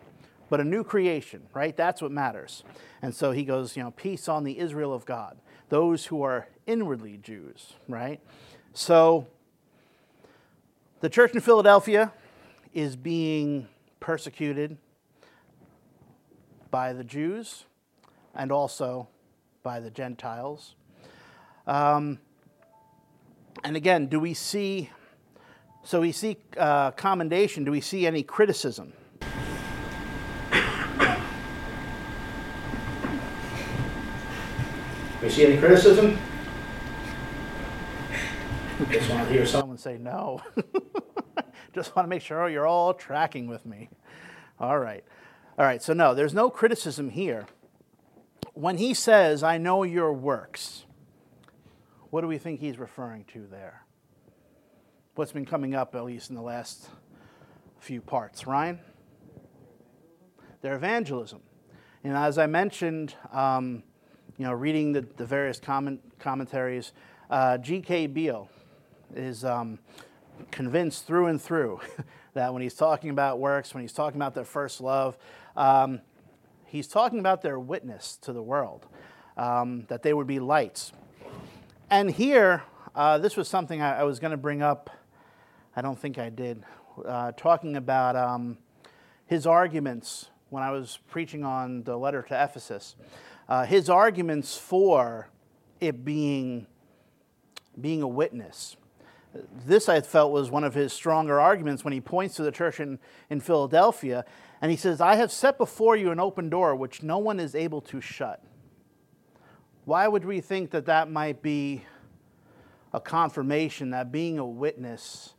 but 0.52 0.60
a 0.60 0.64
new 0.64 0.84
creation, 0.84 1.42
right? 1.54 1.74
That's 1.74 2.02
what 2.02 2.10
matters. 2.10 2.62
And 3.00 3.14
so 3.14 3.32
he 3.32 3.42
goes, 3.42 3.74
you 3.74 3.82
know, 3.82 3.90
peace 3.92 4.28
on 4.28 4.44
the 4.44 4.58
Israel 4.58 4.92
of 4.92 5.06
God, 5.06 5.38
those 5.70 6.04
who 6.04 6.22
are 6.22 6.46
inwardly 6.66 7.16
Jews, 7.16 7.72
right? 7.88 8.20
So 8.74 9.26
the 11.00 11.08
church 11.08 11.32
in 11.32 11.40
Philadelphia 11.40 12.12
is 12.74 12.96
being 12.96 13.66
persecuted 14.02 14.76
by 16.72 16.92
the 16.92 17.04
Jews 17.04 17.64
and 18.34 18.50
also 18.50 19.08
by 19.62 19.78
the 19.80 19.90
Gentiles. 19.90 20.74
Um, 21.66 22.18
and 23.62 23.76
again, 23.76 24.08
do 24.08 24.18
we 24.18 24.34
see, 24.34 24.90
so 25.84 26.00
we 26.00 26.10
see 26.10 26.36
uh, 26.58 26.90
commendation, 26.90 27.62
do 27.64 27.70
we 27.70 27.80
see 27.80 28.06
any 28.06 28.24
criticism? 28.24 28.92
Do 30.50 30.58
We 35.22 35.30
see 35.30 35.46
any 35.46 35.58
criticism? 35.58 36.18
Just 38.90 39.08
want 39.08 39.28
to 39.28 39.32
hear 39.32 39.46
someone 39.46 39.78
say 39.78 39.96
no. 39.96 40.42
Just 41.72 41.96
want 41.96 42.06
to 42.06 42.08
make 42.08 42.22
sure 42.22 42.48
you're 42.48 42.66
all 42.66 42.92
tracking 42.94 43.46
with 43.46 43.64
me. 43.64 43.88
All 44.60 44.78
right. 44.78 45.04
All 45.58 45.64
right, 45.66 45.82
so 45.82 45.92
no, 45.92 46.14
there's 46.14 46.34
no 46.34 46.50
criticism 46.50 47.10
here. 47.10 47.46
When 48.54 48.78
he 48.78 48.94
says, 48.94 49.42
I 49.42 49.58
know 49.58 49.82
your 49.82 50.12
works, 50.12 50.84
what 52.10 52.22
do 52.22 52.26
we 52.26 52.38
think 52.38 52.60
he's 52.60 52.78
referring 52.78 53.24
to 53.32 53.46
there? 53.50 53.84
What's 55.14 55.32
been 55.32 55.46
coming 55.46 55.74
up, 55.74 55.94
at 55.94 56.04
least 56.04 56.30
in 56.30 56.36
the 56.36 56.42
last 56.42 56.88
few 57.80 58.00
parts? 58.00 58.46
Ryan? 58.46 58.78
Their 60.62 60.74
evangelism. 60.74 61.40
And 62.04 62.16
as 62.16 62.38
I 62.38 62.46
mentioned, 62.46 63.14
um, 63.30 63.82
you 64.38 64.46
know, 64.46 64.52
reading 64.52 64.92
the, 64.92 65.06
the 65.16 65.26
various 65.26 65.60
comment, 65.60 66.00
commentaries, 66.18 66.92
uh, 67.30 67.58
G.K. 67.58 68.08
Beale 68.08 68.48
is 69.14 69.44
um, 69.44 69.78
convinced 70.50 71.06
through 71.06 71.26
and 71.26 71.40
through 71.40 71.80
that 72.34 72.52
when 72.52 72.62
he's 72.62 72.74
talking 72.74 73.10
about 73.10 73.38
works, 73.38 73.74
when 73.74 73.82
he's 73.82 73.92
talking 73.92 74.18
about 74.18 74.34
their 74.34 74.44
first 74.44 74.80
love, 74.80 75.16
um, 75.56 76.00
he's 76.66 76.88
talking 76.88 77.18
about 77.18 77.42
their 77.42 77.58
witness 77.58 78.16
to 78.22 78.32
the 78.32 78.42
world, 78.42 78.86
um, 79.36 79.84
that 79.88 80.02
they 80.02 80.14
would 80.14 80.26
be 80.26 80.40
lights. 80.40 80.92
And 81.90 82.10
here, 82.10 82.62
uh, 82.94 83.18
this 83.18 83.36
was 83.36 83.48
something 83.48 83.82
I, 83.82 84.00
I 84.00 84.02
was 84.04 84.18
going 84.18 84.30
to 84.30 84.36
bring 84.36 84.62
up. 84.62 84.90
I 85.76 85.82
don't 85.82 85.98
think 85.98 86.18
I 86.18 86.30
did. 86.30 86.64
Uh, 87.04 87.32
talking 87.32 87.76
about 87.76 88.16
um, 88.16 88.58
his 89.26 89.46
arguments 89.46 90.28
when 90.50 90.62
I 90.62 90.70
was 90.70 90.98
preaching 91.10 91.44
on 91.44 91.82
the 91.84 91.96
letter 91.96 92.22
to 92.22 92.44
Ephesus. 92.44 92.96
Uh, 93.48 93.64
his 93.64 93.88
arguments 93.88 94.56
for 94.56 95.28
it 95.80 96.04
being, 96.04 96.66
being 97.80 98.02
a 98.02 98.08
witness. 98.08 98.76
This 99.64 99.88
I 99.88 100.00
felt 100.02 100.32
was 100.32 100.50
one 100.50 100.64
of 100.64 100.74
his 100.74 100.92
stronger 100.92 101.40
arguments 101.40 101.84
when 101.84 101.92
he 101.92 102.00
points 102.00 102.36
to 102.36 102.42
the 102.42 102.52
church 102.52 102.80
in, 102.80 102.98
in 103.30 103.40
Philadelphia 103.40 104.24
and 104.60 104.70
he 104.70 104.76
says, 104.76 105.00
I 105.00 105.16
have 105.16 105.32
set 105.32 105.58
before 105.58 105.96
you 105.96 106.10
an 106.10 106.20
open 106.20 106.50
door 106.50 106.76
which 106.76 107.02
no 107.02 107.18
one 107.18 107.40
is 107.40 107.54
able 107.54 107.80
to 107.82 108.00
shut. 108.00 108.42
Why 109.84 110.06
would 110.06 110.24
we 110.24 110.40
think 110.40 110.70
that 110.70 110.86
that 110.86 111.10
might 111.10 111.42
be 111.42 111.84
a 112.92 113.00
confirmation 113.00 113.90
that 113.90 114.12
being 114.12 114.38
a 114.38 114.46
witness 114.46 115.34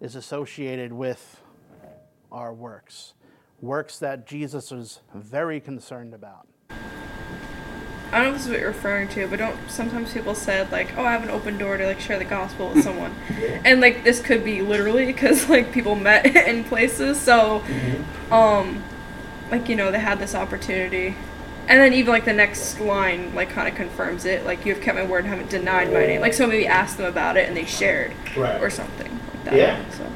is 0.00 0.16
associated 0.16 0.92
with 0.92 1.40
our 2.32 2.52
works? 2.52 3.14
Works 3.60 3.98
that 4.00 4.26
Jesus 4.26 4.70
was 4.70 5.00
very 5.14 5.60
concerned 5.60 6.14
about. 6.14 6.49
I 8.12 8.18
don't 8.18 8.24
know 8.24 8.28
if 8.30 8.34
this 8.36 8.46
is 8.46 8.50
what 8.50 8.60
you're 8.60 8.68
referring 8.68 9.08
to, 9.08 9.28
but 9.28 9.38
don't 9.38 9.70
sometimes 9.70 10.12
people 10.12 10.34
said 10.34 10.72
like, 10.72 10.96
"Oh, 10.96 11.04
I 11.04 11.12
have 11.12 11.22
an 11.22 11.30
open 11.30 11.58
door 11.58 11.76
to 11.76 11.86
like 11.86 12.00
share 12.00 12.18
the 12.18 12.24
gospel 12.24 12.70
with 12.70 12.82
someone," 12.82 13.14
and 13.64 13.80
like 13.80 14.02
this 14.02 14.20
could 14.20 14.44
be 14.44 14.62
literally 14.62 15.06
because 15.12 15.48
like 15.48 15.72
people 15.72 15.94
met 15.94 16.26
in 16.48 16.64
places, 16.64 17.20
so 17.20 17.60
mm-hmm. 17.60 18.32
um, 18.32 18.82
like 19.50 19.68
you 19.68 19.76
know 19.76 19.92
they 19.92 20.00
had 20.00 20.18
this 20.18 20.34
opportunity, 20.34 21.14
and 21.68 21.80
then 21.80 21.92
even 21.92 22.12
like 22.12 22.24
the 22.24 22.32
next 22.32 22.80
line 22.80 23.32
like 23.34 23.50
kind 23.50 23.68
of 23.68 23.76
confirms 23.76 24.24
it, 24.24 24.44
like 24.44 24.66
you 24.66 24.74
have 24.74 24.82
kept 24.82 24.96
my 24.96 25.06
word 25.06 25.20
and 25.20 25.28
haven't 25.28 25.50
denied 25.50 25.92
my 25.92 26.06
name. 26.06 26.20
Like 26.20 26.34
so 26.34 26.46
maybe 26.48 26.66
asked 26.66 26.96
them 26.96 27.06
about 27.06 27.36
it 27.36 27.46
and 27.48 27.56
they 27.56 27.64
shared 27.64 28.12
right. 28.36 28.60
or 28.60 28.70
something 28.70 29.12
like 29.12 29.44
that. 29.44 29.54
Yeah. 29.54 29.90
So. 29.90 30.10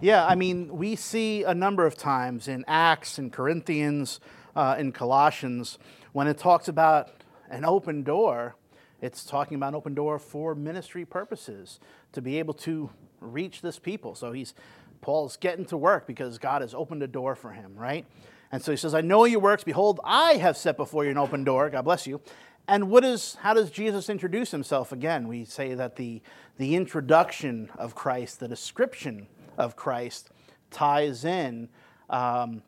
Yeah, 0.00 0.26
I 0.26 0.34
mean, 0.34 0.76
we 0.76 0.94
see 0.94 1.42
a 1.42 1.54
number 1.54 1.86
of 1.86 1.96
times 1.96 2.48
in 2.48 2.64
Acts 2.68 3.18
and 3.18 3.32
Corinthians, 3.32 4.20
uh, 4.54 4.76
in 4.78 4.92
Colossians, 4.92 5.78
when 6.12 6.28
it 6.28 6.38
talks 6.38 6.68
about 6.68 7.10
an 7.50 7.64
open 7.64 8.02
door, 8.02 8.56
it's 9.00 9.24
talking 9.24 9.56
about 9.56 9.68
an 9.68 9.74
open 9.74 9.94
door 9.94 10.18
for 10.18 10.54
ministry 10.54 11.04
purposes 11.04 11.80
to 12.12 12.22
be 12.22 12.38
able 12.38 12.54
to 12.54 12.90
reach 13.20 13.60
this 13.60 13.78
people. 13.78 14.14
So 14.14 14.32
he's 14.32 14.54
Paul's 15.00 15.36
getting 15.36 15.64
to 15.66 15.76
work 15.76 16.06
because 16.06 16.38
God 16.38 16.62
has 16.62 16.74
opened 16.74 17.02
a 17.02 17.06
door 17.06 17.36
for 17.36 17.52
him, 17.52 17.74
right? 17.76 18.06
And 18.50 18.62
so 18.62 18.70
he 18.70 18.76
says, 18.76 18.94
I 18.94 19.00
know 19.00 19.24
your 19.24 19.40
works. 19.40 19.64
Behold, 19.64 20.00
I 20.04 20.34
have 20.34 20.56
set 20.56 20.76
before 20.76 21.04
you 21.04 21.10
an 21.10 21.18
open 21.18 21.44
door. 21.44 21.68
God 21.70 21.82
bless 21.82 22.06
you. 22.06 22.20
And 22.68 22.90
what 22.90 23.04
is, 23.04 23.36
how 23.40 23.54
does 23.54 23.70
Jesus 23.70 24.08
introduce 24.10 24.50
himself 24.50 24.92
again? 24.92 25.28
We 25.28 25.44
say 25.44 25.74
that 25.74 25.96
the, 25.96 26.22
the 26.58 26.74
introduction 26.74 27.70
of 27.76 27.94
Christ, 27.94 28.40
the 28.40 28.48
description 28.48 29.28
of 29.56 29.76
Christ, 29.76 30.30
ties 30.70 31.24
in 31.24 31.68
um, 32.10 32.62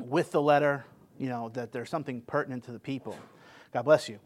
with 0.00 0.32
the 0.32 0.42
letter, 0.42 0.84
you 1.18 1.28
know, 1.28 1.50
that 1.50 1.72
there's 1.72 1.90
something 1.90 2.22
pertinent 2.22 2.64
to 2.64 2.72
the 2.72 2.80
people. 2.80 3.16
God 3.72 3.82
bless 3.82 4.08
you. 4.08 4.18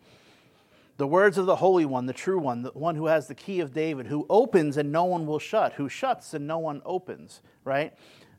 The 0.97 1.07
words 1.07 1.37
of 1.37 1.47
the 1.47 1.57
Holy 1.57 1.85
One, 1.85 2.07
the 2.07 2.15
true 2.15 2.39
one, 2.39 2.63
the 2.63 2.71
one 2.71 2.97
who 2.97 3.07
has 3.07 3.29
the 3.29 3.35
key 3.35 3.61
of 3.61 3.75
David, 3.75 4.07
who 4.07 4.27
opens 4.31 4.79
and 4.79 4.91
no 4.91 5.05
one 5.05 5.27
will 5.27 5.39
shut, 5.39 5.75
who 5.75 5.89
shuts 5.89 6.33
and 6.33 6.47
no 6.47 6.59
one 6.59 6.81
opens, 6.87 7.43
right? 7.65 7.93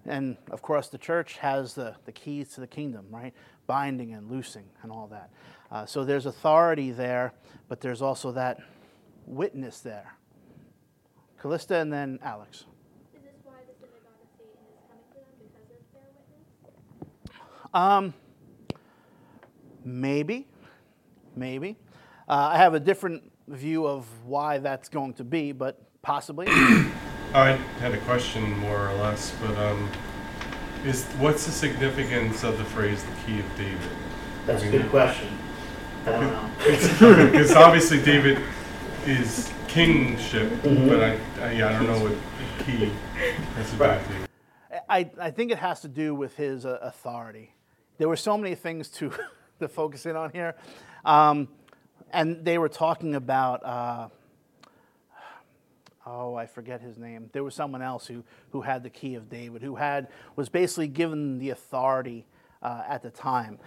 And 0.05 0.37
of 0.49 0.61
course, 0.61 0.87
the 0.87 0.97
church 0.97 1.37
has 1.37 1.75
the, 1.75 1.95
the 2.05 2.11
keys 2.11 2.49
to 2.53 2.61
the 2.61 2.67
kingdom, 2.67 3.05
right? 3.11 3.33
Binding 3.67 4.13
and 4.13 4.31
loosing 4.31 4.65
and 4.81 4.91
all 4.91 5.07
that. 5.07 5.29
Uh, 5.71 5.85
so 5.85 6.03
there's 6.03 6.25
authority 6.25 6.91
there, 6.91 7.33
but 7.67 7.79
there's 7.79 8.01
also 8.01 8.31
that 8.31 8.59
witness 9.27 9.81
there. 9.81 10.13
Callista 11.39 11.75
and 11.75 11.93
then 11.93 12.17
Alex. 12.23 12.65
Is 13.13 13.21
this 13.21 13.33
why 13.43 13.53
the 13.67 13.73
synagogue 13.79 14.17
of 14.23 14.29
Satan 14.37 14.57
is 14.71 14.79
coming 14.87 15.03
to 15.11 15.19
them 15.19 15.27
because 15.37 15.69
of 15.69 15.83
their 15.93 16.09
witness? 17.05 17.73
Um, 17.73 18.13
maybe. 19.83 20.47
Maybe. 21.37 21.77
Uh, 22.27 22.49
I 22.53 22.57
have 22.57 22.73
a 22.73 22.79
different 22.79 23.31
view 23.47 23.85
of 23.85 24.05
why 24.25 24.57
that's 24.57 24.89
going 24.89 25.13
to 25.13 25.23
be, 25.23 25.51
but 25.51 25.79
possibly. 26.01 26.47
I 27.33 27.51
had 27.79 27.93
a 27.93 27.97
question 27.99 28.57
more 28.59 28.89
or 28.89 28.93
less, 28.95 29.33
but 29.41 29.55
um, 29.57 29.89
is 30.85 31.05
what's 31.19 31.45
the 31.45 31.51
significance 31.51 32.43
of 32.43 32.57
the 32.57 32.65
phrase 32.65 33.03
"the 33.03 33.11
key 33.25 33.39
of 33.39 33.57
David"? 33.57 33.79
That's 34.45 34.63
I 34.63 34.65
mean, 34.65 34.75
a 34.75 34.81
good 34.83 34.91
question. 34.91 35.37
I 36.05 36.11
don't 36.11 36.21
know. 36.21 37.25
Because 37.31 37.51
obviously 37.53 38.01
David 38.01 38.41
is 39.05 39.51
kingship, 39.67 40.49
mm-hmm. 40.63 40.87
but 40.87 41.03
I, 41.03 41.19
I, 41.41 41.51
yeah, 41.51 41.69
I 41.69 41.73
don't 41.73 41.87
know 41.87 42.03
what 42.03 42.15
key 42.65 42.91
has 43.55 43.69
to 43.71 43.77
do 43.77 43.83
with. 43.83 44.27
I, 44.89 45.09
I 45.19 45.31
think 45.31 45.51
it 45.51 45.57
has 45.57 45.81
to 45.81 45.87
do 45.87 46.15
with 46.15 46.35
his 46.35 46.65
uh, 46.65 46.79
authority. 46.81 47.53
There 47.97 48.07
were 48.07 48.15
so 48.15 48.37
many 48.37 48.55
things 48.55 48.89
to, 48.91 49.11
to 49.59 49.67
focus 49.67 50.05
in 50.05 50.15
on 50.15 50.31
here. 50.31 50.55
Um, 51.07 51.47
and 52.11 52.43
they 52.43 52.57
were 52.57 52.67
talking 52.67 53.15
about, 53.15 53.65
uh, 53.65 54.09
oh, 56.05 56.35
I 56.35 56.45
forget 56.45 56.81
his 56.81 56.97
name. 56.97 57.29
There 57.31 57.45
was 57.45 57.55
someone 57.55 57.81
else 57.81 58.05
who, 58.05 58.25
who 58.51 58.61
had 58.61 58.83
the 58.83 58.89
key 58.89 59.15
of 59.15 59.29
David, 59.29 59.61
who 59.61 59.75
had, 59.75 60.09
was 60.35 60.49
basically 60.49 60.89
given 60.89 61.39
the 61.39 61.51
authority 61.51 62.25
uh, 62.61 62.83
at 62.89 63.03
the 63.03 63.09
time. 63.09 63.57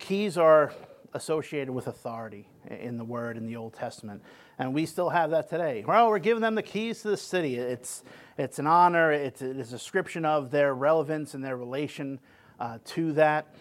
Keys 0.00 0.36
are 0.36 0.72
associated 1.14 1.70
with 1.70 1.86
authority 1.86 2.48
in 2.68 2.98
the 2.98 3.04
Word 3.04 3.36
in 3.36 3.46
the 3.46 3.54
Old 3.54 3.74
Testament. 3.74 4.20
And 4.58 4.74
we 4.74 4.84
still 4.84 5.10
have 5.10 5.30
that 5.30 5.48
today. 5.48 5.84
Well, 5.86 6.08
we're 6.08 6.18
giving 6.18 6.40
them 6.40 6.56
the 6.56 6.64
keys 6.64 7.02
to 7.02 7.10
the 7.10 7.16
city. 7.16 7.56
It's, 7.56 8.02
it's 8.36 8.58
an 8.58 8.66
honor, 8.66 9.12
it's, 9.12 9.40
it's 9.40 9.68
a 9.68 9.72
description 9.72 10.24
of 10.24 10.50
their 10.50 10.74
relevance 10.74 11.34
and 11.34 11.44
their 11.44 11.56
relation 11.56 12.18
uh, 12.58 12.78
to 12.86 13.12
that. 13.12 13.54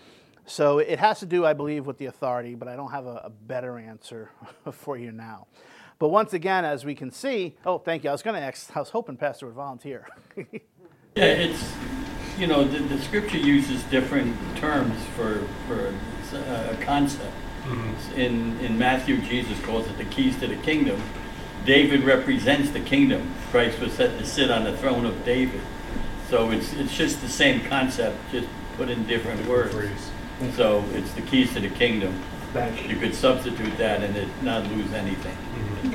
So 0.48 0.80
it 0.80 0.98
has 1.00 1.20
to 1.20 1.26
do, 1.26 1.46
I 1.46 1.52
believe, 1.52 1.86
with 1.86 1.98
the 1.98 2.06
authority, 2.06 2.56
but 2.56 2.70
I 2.70 2.78
don't 2.78 2.92
have 2.92 3.06
a, 3.06 3.22
a 3.26 3.30
better 3.30 3.78
answer 3.78 4.32
for 4.72 4.98
you 4.98 5.12
now. 5.12 5.48
But 6.00 6.08
once 6.08 6.32
again, 6.34 6.64
as 6.64 6.86
we 6.86 6.96
can 6.96 7.12
see, 7.12 7.56
oh, 7.66 7.80
thank 7.80 8.04
you. 8.04 8.10
I 8.10 8.14
was 8.14 8.22
going 8.22 8.36
to 8.36 8.42
ask, 8.42 8.76
I 8.76 8.80
was 8.80 8.90
hoping 8.90 9.18
Pastor 9.18 9.48
would 9.48 9.56
volunteer. 9.56 10.08
yeah, 10.38 11.26
it's, 11.26 11.74
you 12.40 12.48
know, 12.48 12.64
the, 12.64 12.80
the 12.80 13.02
scripture 13.02 13.38
uses 13.38 13.84
different 13.86 14.38
terms 14.56 14.98
for, 15.18 15.46
for 15.68 15.94
a 16.34 16.78
concept. 16.82 17.34
Mm-hmm. 17.64 18.20
In, 18.20 18.60
in 18.60 18.78
Matthew, 18.78 19.18
Jesus 19.22 19.60
calls 19.66 19.88
it 19.88 19.98
the 19.98 20.06
keys 20.06 20.40
to 20.40 20.48
the 20.48 20.56
kingdom. 20.58 21.02
David 21.66 22.04
represents 22.04 22.70
the 22.70 22.80
kingdom. 22.80 23.34
Christ 23.52 23.80
was 23.80 23.92
set 23.92 24.18
to 24.18 24.26
sit 24.26 24.50
on 24.50 24.64
the 24.64 24.78
throne 24.78 25.06
of 25.06 25.26
David. 25.26 25.60
So 26.30 26.52
it's, 26.52 26.72
it's 26.74 26.96
just 26.96 27.20
the 27.22 27.28
same 27.28 27.66
concept, 27.66 28.18
just 28.32 28.48
put 28.78 28.90
in 28.90 29.06
different 29.08 29.46
words. 29.48 30.12
So 30.56 30.84
it's 30.94 31.12
the 31.14 31.22
keys 31.22 31.54
to 31.54 31.60
the 31.60 31.70
kingdom. 31.70 32.14
You 32.88 32.96
could 32.96 33.14
substitute 33.14 33.78
that 33.78 34.04
and 34.04 34.16
it 34.16 34.28
not 34.42 34.66
lose 34.72 34.92
anything. 34.94 35.36
Mm-hmm. 35.36 35.94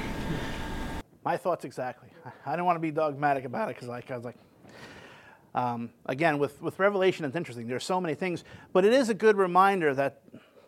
My 1.25 1.37
thoughts 1.37 1.65
exactly. 1.65 2.09
I 2.47 2.51
didn't 2.51 2.67
want 2.67 2.77
to 2.77 2.81
be 2.81 2.91
dogmatic 2.91 3.45
about 3.45 3.69
it 3.71 3.77
because 3.77 3.89
like, 3.89 4.11
I 4.11 4.17
was 4.17 4.25
like, 4.25 4.37
um, 5.55 5.91
again, 6.07 6.39
with, 6.39 6.61
with 6.63 6.79
Revelation, 6.79 7.25
it's 7.25 7.37
interesting. 7.37 7.69
There's 7.69 7.85
so 7.85 8.01
many 8.01 8.15
things, 8.15 8.45
but 8.73 8.85
it 8.85 8.93
is 8.93 9.09
a 9.09 9.15
good 9.15 9.37
reminder 9.37 9.95
that 9.95 10.23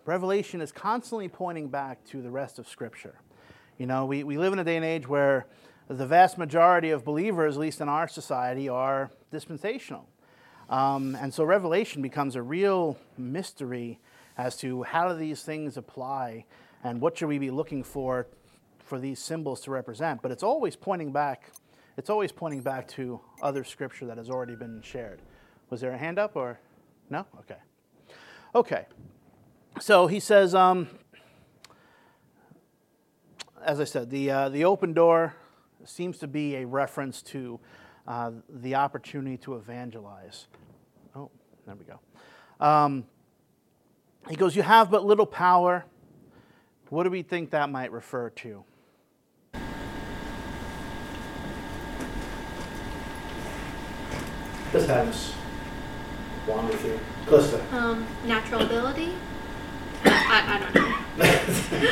Revelation 0.04 0.60
is 0.60 0.70
constantly 0.70 1.28
pointing 1.28 1.68
back 1.68 2.04
to 2.06 2.22
the 2.22 2.30
rest 2.30 2.58
of 2.58 2.68
Scripture. 2.68 3.20
You 3.78 3.86
know, 3.86 4.04
we, 4.04 4.22
we 4.24 4.38
live 4.38 4.52
in 4.52 4.58
a 4.58 4.64
day 4.64 4.76
and 4.76 4.84
age 4.84 5.08
where 5.08 5.46
the 5.88 6.06
vast 6.06 6.38
majority 6.38 6.90
of 6.90 7.04
believers, 7.04 7.56
at 7.56 7.60
least 7.60 7.80
in 7.80 7.88
our 7.88 8.06
society, 8.06 8.68
are 8.68 9.10
dispensational. 9.30 10.08
Um, 10.68 11.16
and 11.20 11.32
so 11.32 11.44
Revelation 11.44 12.02
becomes 12.02 12.36
a 12.36 12.42
real 12.42 12.98
mystery 13.18 14.00
as 14.36 14.56
to 14.58 14.82
how 14.82 15.08
do 15.08 15.14
these 15.14 15.42
things 15.42 15.76
apply 15.76 16.44
and 16.82 17.00
what 17.00 17.18
should 17.18 17.28
we 17.28 17.38
be 17.38 17.50
looking 17.50 17.82
for 17.82 18.26
for 18.84 18.98
these 18.98 19.18
symbols 19.18 19.60
to 19.62 19.70
represent? 19.70 20.20
But 20.22 20.30
it's 20.30 20.42
always 20.42 20.76
pointing 20.76 21.12
back. 21.12 21.50
It's 21.96 22.10
always 22.10 22.32
pointing 22.32 22.60
back 22.60 22.88
to 22.88 23.20
other 23.42 23.64
scripture 23.64 24.06
that 24.06 24.18
has 24.18 24.28
already 24.28 24.56
been 24.56 24.82
shared. 24.82 25.20
Was 25.70 25.80
there 25.80 25.92
a 25.92 25.98
hand 25.98 26.18
up 26.18 26.36
or 26.36 26.58
no? 27.08 27.26
Okay. 27.40 27.58
Okay. 28.54 28.86
So 29.80 30.06
he 30.06 30.20
says, 30.20 30.54
um, 30.54 30.88
as 33.64 33.80
I 33.80 33.84
said, 33.84 34.10
the, 34.10 34.30
uh, 34.30 34.48
the 34.48 34.64
open 34.64 34.92
door 34.92 35.34
seems 35.84 36.18
to 36.18 36.26
be 36.26 36.56
a 36.56 36.66
reference 36.66 37.22
to 37.22 37.60
uh, 38.06 38.32
the 38.48 38.74
opportunity 38.74 39.36
to 39.38 39.56
evangelize. 39.56 40.46
Oh, 41.16 41.30
there 41.66 41.74
we 41.74 41.84
go. 41.84 42.64
Um, 42.64 43.04
he 44.28 44.36
goes, 44.36 44.54
You 44.56 44.62
have 44.62 44.90
but 44.90 45.04
little 45.04 45.26
power. 45.26 45.84
What 46.90 47.04
do 47.04 47.10
we 47.10 47.22
think 47.22 47.50
that 47.50 47.70
might 47.70 47.90
refer 47.90 48.30
to? 48.30 48.64
Just 54.72 54.88
have 54.88 55.08
us 55.08 55.34
wander 56.46 56.76
through. 56.76 56.98
Calista. 57.26 57.64
Um, 57.72 58.06
natural 58.26 58.62
ability? 58.62 59.14
I, 60.04 60.44
I 60.46 60.58
don't 60.58 60.74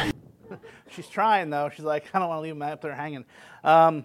know. 0.06 0.10
She's 0.90 1.08
trying 1.08 1.50
though. 1.50 1.70
She's 1.74 1.84
like, 1.84 2.04
I 2.12 2.18
don't 2.18 2.28
want 2.28 2.38
to 2.38 2.42
leave 2.42 2.54
them 2.54 2.62
out 2.62 2.82
there 2.82 2.94
hanging. 2.94 3.24
Um, 3.64 4.04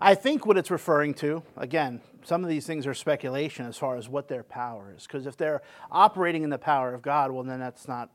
I 0.00 0.14
think 0.14 0.46
what 0.46 0.56
it's 0.56 0.70
referring 0.70 1.14
to, 1.14 1.42
again, 1.56 2.00
some 2.24 2.44
of 2.44 2.50
these 2.50 2.66
things 2.66 2.86
are 2.86 2.94
speculation 2.94 3.66
as 3.66 3.76
far 3.76 3.96
as 3.96 4.08
what 4.08 4.28
their 4.28 4.44
power 4.44 4.94
is. 4.96 5.06
Because 5.06 5.26
if 5.26 5.36
they're 5.36 5.60
operating 5.90 6.44
in 6.44 6.50
the 6.50 6.58
power 6.58 6.94
of 6.94 7.02
God, 7.02 7.32
well, 7.32 7.42
then 7.42 7.58
that's 7.58 7.88
not 7.88 8.10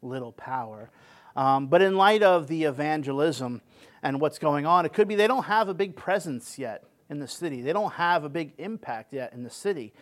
little 0.00 0.32
power. 0.32 0.90
Um, 1.36 1.66
but 1.66 1.82
in 1.82 1.96
light 1.96 2.22
of 2.22 2.48
the 2.48 2.64
evangelism 2.64 3.60
and 4.02 4.18
what's 4.20 4.38
going 4.38 4.64
on, 4.64 4.86
it 4.86 4.94
could 4.94 5.08
be 5.08 5.14
they 5.14 5.26
don't 5.26 5.44
have 5.44 5.68
a 5.68 5.74
big 5.74 5.94
presence 5.94 6.58
yet 6.58 6.84
in 7.10 7.18
the 7.18 7.28
city. 7.28 7.60
They 7.60 7.74
don't 7.74 7.92
have 7.92 8.24
a 8.24 8.30
big 8.30 8.54
impact 8.56 9.12
yet 9.12 9.34
in 9.34 9.42
the 9.42 9.50
city. 9.50 9.92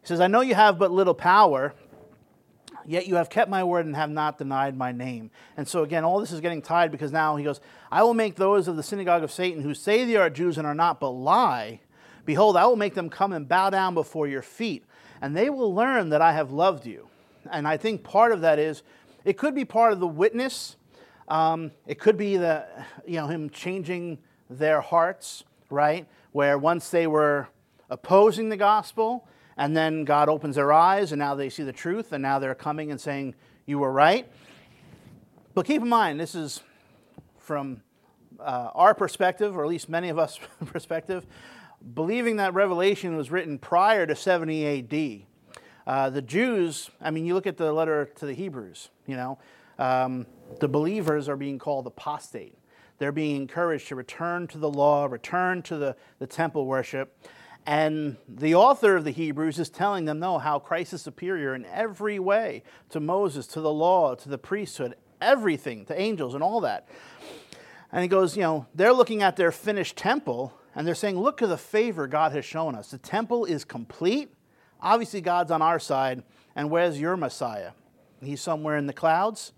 He 0.00 0.06
says, 0.06 0.20
I 0.20 0.28
know 0.28 0.42
you 0.42 0.54
have 0.54 0.78
but 0.78 0.92
little 0.92 1.14
power, 1.14 1.74
Yet 2.88 3.06
you 3.06 3.16
have 3.16 3.28
kept 3.28 3.50
my 3.50 3.62
word 3.62 3.84
and 3.84 3.94
have 3.94 4.08
not 4.08 4.38
denied 4.38 4.74
my 4.74 4.92
name. 4.92 5.30
And 5.58 5.68
so, 5.68 5.82
again, 5.82 6.04
all 6.04 6.20
this 6.20 6.32
is 6.32 6.40
getting 6.40 6.62
tied 6.62 6.90
because 6.90 7.12
now 7.12 7.36
he 7.36 7.44
goes, 7.44 7.60
I 7.92 8.02
will 8.02 8.14
make 8.14 8.36
those 8.36 8.66
of 8.66 8.76
the 8.76 8.82
synagogue 8.82 9.22
of 9.22 9.30
Satan 9.30 9.62
who 9.62 9.74
say 9.74 10.06
they 10.06 10.16
are 10.16 10.30
Jews 10.30 10.56
and 10.56 10.66
are 10.66 10.74
not, 10.74 10.98
but 10.98 11.10
lie. 11.10 11.80
Behold, 12.24 12.56
I 12.56 12.64
will 12.64 12.76
make 12.76 12.94
them 12.94 13.10
come 13.10 13.34
and 13.34 13.46
bow 13.46 13.68
down 13.68 13.92
before 13.92 14.26
your 14.26 14.40
feet, 14.40 14.86
and 15.20 15.36
they 15.36 15.50
will 15.50 15.74
learn 15.74 16.08
that 16.08 16.22
I 16.22 16.32
have 16.32 16.50
loved 16.50 16.86
you. 16.86 17.08
And 17.50 17.68
I 17.68 17.76
think 17.76 18.04
part 18.04 18.32
of 18.32 18.40
that 18.40 18.58
is 18.58 18.82
it 19.22 19.36
could 19.36 19.54
be 19.54 19.66
part 19.66 19.92
of 19.92 20.00
the 20.00 20.06
witness. 20.06 20.76
Um, 21.28 21.72
it 21.86 21.98
could 21.98 22.16
be 22.16 22.38
the, 22.38 22.64
you 23.06 23.16
know, 23.16 23.26
him 23.26 23.50
changing 23.50 24.16
their 24.48 24.80
hearts, 24.80 25.44
right? 25.68 26.06
Where 26.32 26.56
once 26.56 26.88
they 26.88 27.06
were 27.06 27.48
opposing 27.90 28.48
the 28.48 28.56
gospel, 28.56 29.28
and 29.58 29.76
then 29.76 30.04
God 30.04 30.28
opens 30.28 30.54
their 30.54 30.72
eyes, 30.72 31.10
and 31.10 31.18
now 31.18 31.34
they 31.34 31.50
see 31.50 31.64
the 31.64 31.72
truth, 31.72 32.12
and 32.12 32.22
now 32.22 32.38
they're 32.38 32.54
coming 32.54 32.90
and 32.92 33.00
saying, 33.00 33.34
You 33.66 33.80
were 33.80 33.92
right. 33.92 34.26
But 35.54 35.66
keep 35.66 35.82
in 35.82 35.88
mind, 35.88 36.20
this 36.20 36.36
is 36.36 36.62
from 37.38 37.82
uh, 38.38 38.70
our 38.74 38.94
perspective, 38.94 39.56
or 39.56 39.64
at 39.64 39.68
least 39.68 39.88
many 39.88 40.10
of 40.10 40.18
us' 40.18 40.38
perspective, 40.66 41.26
believing 41.94 42.36
that 42.36 42.54
Revelation 42.54 43.16
was 43.16 43.32
written 43.32 43.58
prior 43.58 44.06
to 44.06 44.14
70 44.14 44.78
AD. 44.78 45.26
Uh, 45.86 46.10
the 46.10 46.22
Jews, 46.22 46.90
I 47.00 47.10
mean, 47.10 47.26
you 47.26 47.34
look 47.34 47.46
at 47.46 47.56
the 47.56 47.72
letter 47.72 48.10
to 48.16 48.26
the 48.26 48.34
Hebrews, 48.34 48.90
you 49.06 49.16
know, 49.16 49.38
um, 49.78 50.26
the 50.60 50.68
believers 50.68 51.28
are 51.28 51.36
being 51.36 51.58
called 51.58 51.86
apostate. 51.86 52.56
They're 52.98 53.12
being 53.12 53.36
encouraged 53.36 53.88
to 53.88 53.96
return 53.96 54.46
to 54.48 54.58
the 54.58 54.70
law, 54.70 55.06
return 55.06 55.62
to 55.62 55.78
the, 55.78 55.96
the 56.18 56.26
temple 56.26 56.66
worship. 56.66 57.16
And 57.68 58.16
the 58.26 58.54
author 58.54 58.96
of 58.96 59.04
the 59.04 59.10
Hebrews 59.10 59.58
is 59.58 59.68
telling 59.68 60.06
them, 60.06 60.18
no, 60.18 60.38
how 60.38 60.58
Christ 60.58 60.94
is 60.94 61.02
superior 61.02 61.54
in 61.54 61.66
every 61.66 62.18
way 62.18 62.62
to 62.88 62.98
Moses, 62.98 63.46
to 63.48 63.60
the 63.60 63.70
law, 63.70 64.14
to 64.14 64.28
the 64.30 64.38
priesthood, 64.38 64.94
everything, 65.20 65.84
to 65.84 66.00
angels 66.00 66.32
and 66.32 66.42
all 66.42 66.62
that. 66.62 66.88
And 67.92 68.00
he 68.00 68.08
goes, 68.08 68.38
you 68.38 68.42
know, 68.42 68.66
they're 68.74 68.94
looking 68.94 69.22
at 69.22 69.36
their 69.36 69.52
finished 69.52 69.98
temple 69.98 70.54
and 70.74 70.86
they're 70.86 70.94
saying, 70.94 71.18
look 71.18 71.42
at 71.42 71.50
the 71.50 71.58
favor 71.58 72.06
God 72.06 72.32
has 72.32 72.46
shown 72.46 72.74
us. 72.74 72.90
The 72.90 72.96
temple 72.96 73.44
is 73.44 73.66
complete. 73.66 74.32
Obviously, 74.80 75.20
God's 75.20 75.50
on 75.50 75.60
our 75.60 75.78
side. 75.78 76.22
And 76.56 76.70
where's 76.70 76.98
your 76.98 77.18
Messiah? 77.18 77.72
He's 78.22 78.40
somewhere 78.40 78.78
in 78.78 78.86
the 78.86 78.94
clouds? 78.94 79.52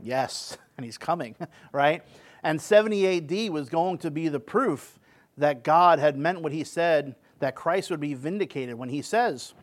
Yes, 0.00 0.58
and 0.76 0.84
he's 0.84 0.98
coming, 0.98 1.36
right? 1.72 2.02
And 2.42 2.60
70 2.60 3.46
AD 3.46 3.52
was 3.52 3.68
going 3.68 3.98
to 3.98 4.10
be 4.10 4.26
the 4.26 4.40
proof 4.40 4.98
that 5.36 5.62
God 5.62 6.00
had 6.00 6.18
meant 6.18 6.42
what 6.42 6.50
he 6.50 6.64
said, 6.64 7.14
that 7.40 7.54
Christ 7.54 7.90
would 7.90 8.00
be 8.00 8.14
vindicated 8.14 8.74
when 8.74 8.88
he 8.88 9.02
says, 9.02 9.54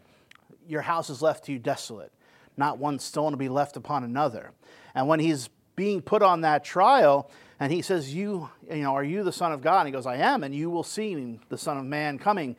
Your 0.67 0.81
house 0.81 1.09
is 1.09 1.21
left 1.21 1.45
to 1.45 1.51
you 1.51 1.59
desolate, 1.59 2.11
not 2.57 2.77
one 2.77 2.99
stone 2.99 3.31
to 3.31 3.38
be 3.38 3.49
left 3.49 3.77
upon 3.77 4.03
another. 4.03 4.51
And 4.93 5.07
when 5.07 5.19
he's 5.19 5.49
being 5.75 6.01
put 6.01 6.21
on 6.21 6.41
that 6.41 6.63
trial, 6.63 7.29
and 7.59 7.71
he 7.71 7.81
says, 7.81 8.13
You, 8.13 8.49
you 8.69 8.83
know, 8.83 8.93
are 8.93 9.03
you 9.03 9.23
the 9.23 9.31
Son 9.31 9.51
of 9.51 9.61
God? 9.61 9.79
And 9.81 9.88
he 9.88 9.91
goes, 9.91 10.05
I 10.05 10.17
am, 10.17 10.43
and 10.43 10.53
you 10.53 10.69
will 10.69 10.83
see 10.83 11.39
the 11.49 11.57
Son 11.57 11.77
of 11.77 11.85
Man 11.85 12.17
coming 12.17 12.55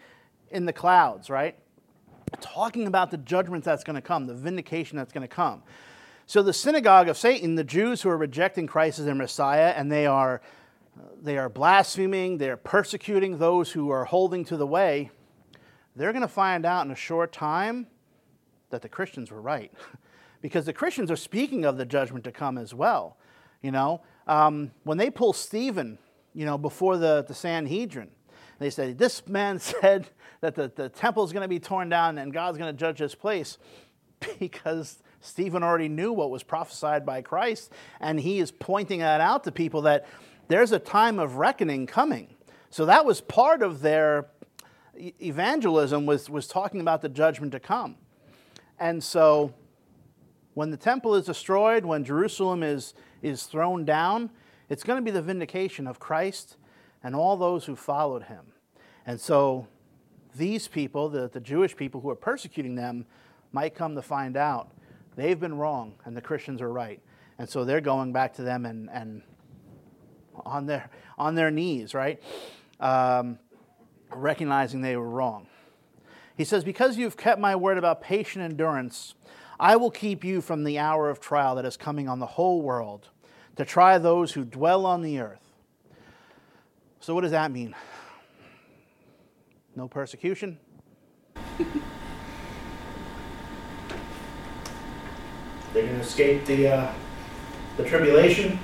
in 0.51 0.67
the 0.67 0.73
clouds, 0.73 1.31
right? 1.31 1.57
Talking 2.41 2.87
about 2.87 3.11
the 3.11 3.19
judgment 3.19 3.65
that's 3.65 3.85
going 3.85 3.95
to 3.95 4.03
come, 4.03 4.27
the 4.27 4.35
vindication 4.35 4.97
that's 4.97 5.13
going 5.13 5.27
to 5.27 5.35
come. 5.35 5.63
So 6.27 6.43
the 6.43 6.53
synagogue 6.53 7.09
of 7.09 7.17
Satan, 7.17 7.55
the 7.55 7.65
Jews 7.65 8.03
who 8.03 8.09
are 8.09 8.17
rejecting 8.17 8.67
Christ 8.67 8.99
as 8.99 9.05
their 9.05 9.15
Messiah, 9.15 9.73
and 9.77 9.91
they 9.91 10.07
are 10.07 10.41
they 11.21 11.39
are 11.39 11.49
blaspheming, 11.49 12.39
they're 12.39 12.57
persecuting 12.57 13.39
those 13.39 13.73
who 13.73 13.91
are 13.91 14.05
holding 14.05 14.45
to 14.47 14.57
the 14.57 14.67
way, 14.67 15.11
they're 15.95 16.13
going 16.13 16.23
to 16.23 16.29
find 16.29 16.67
out 16.67 16.85
in 16.85 16.93
a 16.93 16.97
short 16.97 17.33
time 17.33 17.87
that 18.71 18.83
the 18.83 18.89
Christians 18.89 19.31
were 19.31 19.41
right. 19.41 19.73
because 20.43 20.67
the 20.67 20.73
Christians 20.73 21.11
are 21.11 21.17
speaking 21.17 21.65
of 21.65 21.77
the 21.77 21.85
judgment 21.85 22.25
to 22.25 22.33
come 22.33 22.59
as 22.59 22.75
well. 22.75 23.17
You 23.63 23.73
know, 23.73 24.03
um, 24.27 24.71
when 24.85 24.99
they 24.99 25.11
pull 25.11 25.33
Stephen, 25.33 25.99
you 26.35 26.45
know, 26.45 26.59
before 26.59 26.99
the, 26.99 27.25
the 27.27 27.35
Sanhedrin, 27.35 28.11
they 28.59 28.71
say, 28.71 28.93
This 28.93 29.27
man 29.27 29.59
said 29.61 30.09
that 30.41 30.55
the, 30.55 30.71
the 30.75 30.89
temple 30.89 31.25
is 31.25 31.33
going 31.33 31.43
to 31.43 31.49
be 31.49 31.59
torn 31.59 31.89
down 31.89 32.19
and 32.19 32.33
God's 32.33 32.59
going 32.59 32.73
to 32.73 32.79
judge 32.79 32.99
this 32.99 33.15
place 33.15 33.59
because 34.39 35.03
Stephen 35.21 35.63
already 35.63 35.89
knew 35.89 36.13
what 36.13 36.31
was 36.31 36.43
prophesied 36.43 37.05
by 37.05 37.23
Christ, 37.23 37.73
and 38.01 38.21
he 38.21 38.39
is 38.39 38.53
pointing 38.53 39.01
that 39.01 39.21
out 39.21 39.45
to 39.45 39.53
people 39.53 39.83
that 39.83 40.07
there's 40.49 40.73
a 40.73 40.79
time 40.79 41.19
of 41.19 41.37
reckoning 41.37 41.87
coming. 41.87 42.35
So 42.71 42.87
that 42.87 43.05
was 43.05 43.21
part 43.21 43.63
of 43.63 43.81
their 43.81 44.27
evangelism 45.21 46.07
was, 46.07 46.31
was 46.31 46.47
talking 46.47 46.81
about 46.81 47.03
the 47.03 47.09
judgment 47.09 47.53
to 47.53 47.61
come. 47.61 47.97
And 48.79 49.03
so 49.03 49.55
when 50.55 50.71
the 50.71 50.77
temple 50.77 51.15
is 51.15 51.27
destroyed, 51.27 51.85
when 51.85 52.05
Jerusalem 52.05 52.63
is, 52.63 52.95
is 53.23 53.45
thrown 53.45 53.85
down, 53.85 54.31
it's 54.69 54.83
going 54.83 54.99
to 54.99 55.05
be 55.05 55.11
the 55.11 55.23
vindication 55.23 55.87
of 55.87 55.99
Christ 55.99 56.57
and 57.03 57.15
all 57.15 57.37
those 57.37 57.67
who 57.67 57.77
followed 57.77 58.25
him. 58.25 58.53
And 59.07 59.21
so 59.21 59.69
these 60.35 60.69
people, 60.69 61.09
the, 61.09 61.29
the 61.29 61.41
Jewish 61.41 61.77
people 61.77 62.01
who 62.01 62.11
are 62.11 62.17
persecuting 62.17 62.75
them, 62.75 63.07
might 63.53 63.75
come 63.75 63.95
to 63.95 64.03
find 64.03 64.37
out 64.37 64.71
they've 65.15 65.39
been 65.39 65.57
wrong 65.57 65.95
and 66.05 66.17
the 66.17 66.21
Christians 66.21 66.61
are 66.61 66.73
right. 66.73 67.01
And 67.39 67.49
so 67.49 67.65
they're 67.65 67.81
going 67.81 68.13
back 68.13 68.35
to 68.35 68.43
them 68.43 68.67
and, 68.67 68.91
and 68.91 69.23
on 70.45 70.67
their, 70.67 70.91
on 71.19 71.35
their 71.35 71.51
knees, 71.51 71.95
right? 71.95 72.23
Um, 72.81 73.39
recognizing 74.11 74.83
they 74.83 74.97
were 74.97 75.09
wrong. 75.09 75.47
He 76.37 76.45
says, 76.45 76.65
Because 76.65 76.99
you've 76.99 77.17
kept 77.17 77.41
my 77.41 77.57
word 77.57 77.79
about 77.79 78.01
patient 78.01 78.45
endurance, 78.45 79.15
I 79.59 79.77
will 79.77 79.91
keep 79.91 80.23
you 80.25 80.41
from 80.41 80.65
the 80.65 80.79
hour 80.79 81.09
of 81.09 81.21
trial 81.21 81.55
that 81.57 81.65
is 81.65 81.77
coming 81.77 82.09
on 82.09 82.19
the 82.19 82.27
whole 82.27 82.61
world 82.61 83.09
to 83.57 83.65
try 83.65 83.97
those 83.99 84.33
who 84.33 84.45
dwell 84.45 84.85
on 84.85 85.03
the 85.03 85.19
earth. 85.19 85.41
So, 87.01 87.15
what 87.15 87.23
does 87.23 87.31
that 87.31 87.51
mean? 87.51 87.75
No 89.75 89.89
persecution? 89.89 90.59
They're 95.73 95.83
going 95.83 95.95
to 95.95 96.01
escape 96.01 96.45
the, 96.47 96.69
uh, 96.69 96.95
the 97.77 97.85
tribulation? 97.85 98.59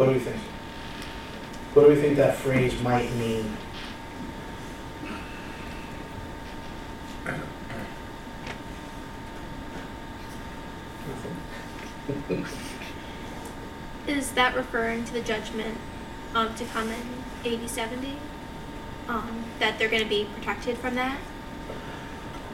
What 0.00 0.06
do 0.06 0.12
we 0.12 0.18
think? 0.18 0.36
What 1.74 1.82
do 1.82 1.88
we 1.90 1.96
think 1.96 2.16
that 2.16 2.36
phrase 2.36 2.80
might 2.80 3.12
mean? 3.16 3.54
Is 14.06 14.32
that 14.32 14.56
referring 14.56 15.04
to 15.04 15.12
the 15.12 15.20
judgment 15.20 15.76
um, 16.34 16.54
to 16.54 16.64
come 16.64 16.88
in 16.88 17.02
AD 17.44 17.68
70? 17.68 18.16
Um, 19.08 19.44
that 19.58 19.78
they're 19.78 19.90
going 19.90 20.02
to 20.02 20.08
be 20.08 20.26
protected 20.34 20.78
from 20.78 20.94
that? 20.94 21.20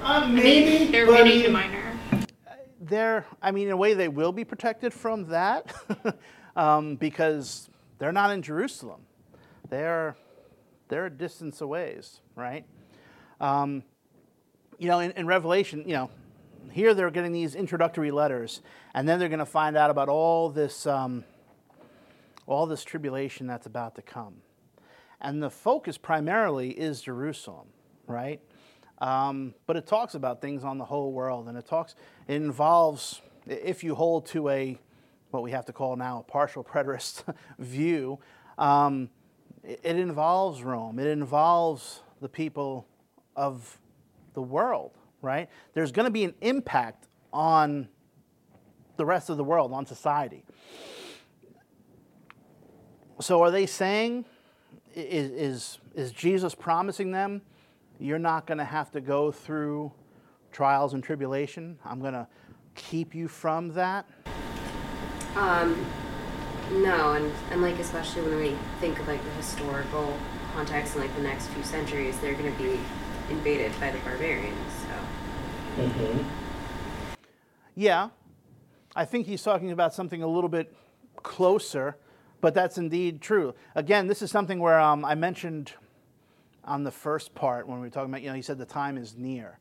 Uh, 0.02 0.26
maybe, 0.26 0.90
They're 0.90 1.06
but 1.06 1.20
I 1.20 1.22
reading 1.22 1.42
mean, 1.42 1.52
minor. 1.52 1.96
they're, 2.80 3.24
I 3.40 3.52
mean, 3.52 3.68
in 3.68 3.72
a 3.72 3.76
way, 3.76 3.94
they 3.94 4.08
will 4.08 4.32
be 4.32 4.44
protected 4.44 4.92
from 4.92 5.26
that 5.26 5.72
um, 6.56 6.96
because 6.96 7.70
they're 7.98 8.12
not 8.12 8.32
in 8.32 8.42
Jerusalem. 8.42 9.02
They're, 9.68 10.16
they're 10.88 11.06
a 11.06 11.10
distance 11.10 11.60
away, 11.60 12.00
right? 12.34 12.64
Um, 13.40 13.84
you 14.78 14.88
know, 14.88 14.98
in, 14.98 15.12
in 15.12 15.26
Revelation, 15.26 15.84
you 15.86 15.94
know, 15.94 16.10
here 16.72 16.94
they're 16.94 17.10
getting 17.10 17.32
these 17.32 17.54
introductory 17.54 18.10
letters, 18.10 18.60
and 18.94 19.08
then 19.08 19.18
they're 19.18 19.28
going 19.28 19.38
to 19.38 19.46
find 19.46 19.76
out 19.76 19.90
about 19.90 20.08
all 20.08 20.50
this, 20.50 20.86
um, 20.86 21.24
all 22.46 22.66
this 22.66 22.82
tribulation 22.84 23.46
that's 23.46 23.66
about 23.66 23.94
to 23.94 24.02
come. 24.02 24.36
And 25.20 25.42
the 25.42 25.50
focus 25.50 25.96
primarily 25.96 26.70
is 26.70 27.00
Jerusalem, 27.00 27.68
right? 28.06 28.40
Um, 28.98 29.54
but 29.66 29.76
it 29.76 29.86
talks 29.86 30.14
about 30.14 30.40
things 30.40 30.64
on 30.64 30.78
the 30.78 30.84
whole 30.84 31.12
world, 31.12 31.48
and 31.48 31.56
it 31.56 31.66
talks, 31.66 31.94
it 32.28 32.34
involves, 32.34 33.20
if 33.46 33.84
you 33.84 33.94
hold 33.94 34.26
to 34.26 34.48
a, 34.48 34.78
what 35.30 35.42
we 35.42 35.50
have 35.50 35.66
to 35.66 35.72
call 35.72 35.96
now 35.96 36.20
a 36.20 36.22
partial 36.22 36.64
preterist 36.64 37.22
view, 37.58 38.18
um, 38.58 39.10
it, 39.62 39.80
it 39.82 39.96
involves 39.96 40.62
Rome. 40.62 40.98
It 40.98 41.06
involves 41.06 42.02
the 42.20 42.28
people 42.28 42.86
of 43.34 43.78
the 44.34 44.42
world, 44.42 44.92
right? 45.22 45.48
There's 45.74 45.92
going 45.92 46.06
to 46.06 46.10
be 46.10 46.24
an 46.24 46.34
impact 46.40 47.08
on 47.32 47.88
the 48.96 49.04
rest 49.04 49.28
of 49.28 49.36
the 49.36 49.44
world, 49.44 49.72
on 49.72 49.86
society. 49.86 50.44
So, 53.20 53.42
are 53.42 53.50
they 53.50 53.66
saying, 53.66 54.26
is, 54.94 55.30
is, 55.30 55.78
is 55.94 56.12
Jesus 56.12 56.54
promising 56.54 57.12
them, 57.12 57.42
you're 57.98 58.18
not 58.18 58.46
going 58.46 58.58
to 58.58 58.64
have 58.64 58.90
to 58.92 59.00
go 59.00 59.32
through 59.32 59.92
trials 60.52 60.94
and 60.94 61.02
tribulation? 61.02 61.78
I'm 61.84 62.00
going 62.00 62.12
to 62.12 62.26
keep 62.74 63.14
you 63.14 63.28
from 63.28 63.72
that? 63.74 64.06
Um, 65.36 65.84
no, 66.72 67.12
and, 67.12 67.30
and 67.50 67.62
like 67.62 67.78
especially 67.78 68.22
when 68.22 68.36
we 68.36 68.56
think 68.80 68.98
of 68.98 69.06
like 69.06 69.22
the 69.22 69.30
historical 69.32 70.16
context 70.54 70.96
in 70.96 71.02
like 71.02 71.14
the 71.14 71.22
next 71.22 71.46
few 71.48 71.62
centuries, 71.62 72.18
they're 72.20 72.34
going 72.34 72.50
to 72.50 72.62
be 72.62 72.80
invaded 73.30 73.78
by 73.78 73.90
the 73.90 73.98
barbarians. 73.98 74.72
So 74.82 75.82
Yeah, 77.74 78.08
I 78.94 79.04
think 79.04 79.26
he's 79.26 79.42
talking 79.42 79.72
about 79.72 79.92
something 79.92 80.22
a 80.22 80.26
little 80.26 80.48
bit 80.48 80.74
closer, 81.22 81.98
but 82.40 82.54
that's 82.54 82.78
indeed 82.78 83.20
true. 83.20 83.54
Again, 83.74 84.06
this 84.06 84.22
is 84.22 84.30
something 84.30 84.58
where 84.58 84.80
um, 84.80 85.04
I 85.04 85.14
mentioned 85.14 85.72
on 86.64 86.82
the 86.82 86.90
first 86.90 87.34
part 87.34 87.68
when 87.68 87.78
we 87.78 87.86
were 87.86 87.90
talking 87.90 88.10
about, 88.10 88.22
you 88.22 88.30
know, 88.30 88.34
he 88.34 88.42
said 88.42 88.56
the 88.56 88.64
time 88.64 88.96
is 88.96 89.14
near. 89.16 89.58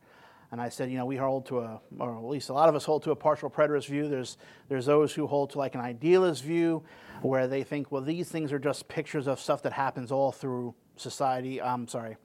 And 0.56 0.62
I 0.62 0.70
said, 0.70 0.89
you 0.89 0.98
know, 0.98 1.06
we 1.06 1.18
hold 1.18 1.48
to 1.48 1.60
a, 1.60 1.82
or 2.00 2.15
at 2.18 2.24
least 2.24 2.48
a 2.48 2.54
lot 2.54 2.70
of 2.70 2.76
us 2.76 2.86
hold 2.86 3.04
to 3.04 3.12
a 3.12 3.15
partial 3.15 3.50
preterist 3.50 3.88
view. 3.88 4.08
There's, 4.08 4.38
there's 4.70 4.86
those 4.86 5.13
who 5.13 5.28
hold 5.28 5.50
to 5.50 5.58
like 5.58 5.76
an 5.76 5.82
idealist 5.82 6.46
view 6.46 6.82
where 7.22 7.46
they 7.46 7.62
think, 7.62 7.91
well, 7.91 8.02
these 8.02 8.30
things 8.30 8.54
are 8.54 8.58
just 8.58 8.88
pictures 8.88 9.28
of 9.28 9.38
stuff 9.38 9.63
that 9.63 9.74
happens 9.74 10.13
all 10.13 10.32
through 10.32 10.74
society. 10.96 11.62
I'm 11.62 11.89
sorry, 11.89 12.15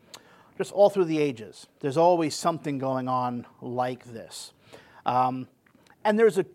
just 0.56 0.70
all 0.70 0.90
through 0.90 1.06
the 1.06 1.18
ages. 1.18 1.66
There's 1.80 1.96
always 1.96 2.36
something 2.36 2.78
going 2.78 3.08
on 3.08 3.48
like 3.60 4.04
this. 4.04 4.52
Um, 5.04 5.48
and 6.04 6.16
there's 6.16 6.38
a 6.38 6.46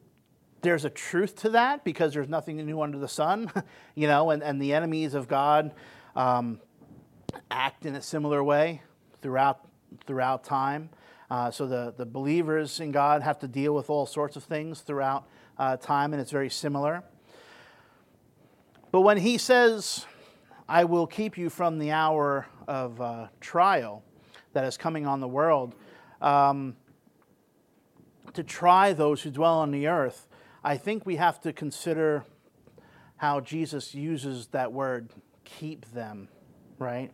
there's 0.62 0.86
a 0.86 0.90
truth 0.90 1.36
to 1.42 1.50
that 1.50 1.84
because 1.84 2.14
there's 2.14 2.30
nothing 2.30 2.56
new 2.56 2.80
under 2.80 3.00
the 3.00 3.10
sun, 3.10 3.52
you 3.96 4.08
know, 4.08 4.30
and, 4.30 4.42
and 4.42 4.62
the 4.62 4.72
enemies 4.72 5.14
of 5.14 5.28
God 5.28 5.74
um, 6.16 6.62
act 7.52 7.86
in 7.86 7.96
a 7.96 8.02
similar 8.02 8.42
way 8.42 8.82
throughout 9.22 9.68
throughout 10.08 10.46
time. 10.46 10.90
Uh, 11.30 11.50
so 11.50 11.66
the, 11.66 11.94
the 11.98 12.06
believers 12.06 12.80
in 12.80 12.92
God 12.92 13.24
have 13.24 13.40
to 13.40 13.48
deal 13.48 13.74
with 13.74 13.90
all 13.90 14.06
sorts 14.06 14.36
of 14.36 14.44
things 14.44 14.82
throughout 14.82 15.28
uh, 15.58 15.78
time, 15.78 16.14
and 16.14 16.22
it's 16.22 16.32
very 16.32 16.50
similar. 16.50 17.04
But 18.92 19.02
when 19.02 19.18
he 19.18 19.38
says, 19.38 20.06
I 20.70 20.84
will 20.84 21.08
keep 21.08 21.38
you 21.38 21.50
from 21.50 21.80
the 21.80 21.92
hour 21.92 22.48
of 22.68 23.02
uh, 23.02 23.28
trial 23.42 24.04
that 24.54 24.66
is 24.66 24.78
coming 24.78 25.06
on 25.06 25.20
the 25.20 25.28
world, 25.28 25.76
um, 26.22 26.76
to 28.34 28.44
try 28.44 28.94
those 28.94 29.22
who 29.22 29.32
dwell 29.32 29.60
on 29.60 29.72
the 29.72 29.88
earth, 29.88 30.28
I 30.64 30.78
think 30.78 31.06
we 31.06 31.16
have 31.16 31.42
to 31.42 31.54
consider 31.54 32.24
how 33.18 33.40
Jesus 33.40 33.96
uses 33.96 34.48
that 34.48 34.72
word, 34.72 35.10
keep 35.44 35.86
them, 35.92 36.28
right? 36.80 37.12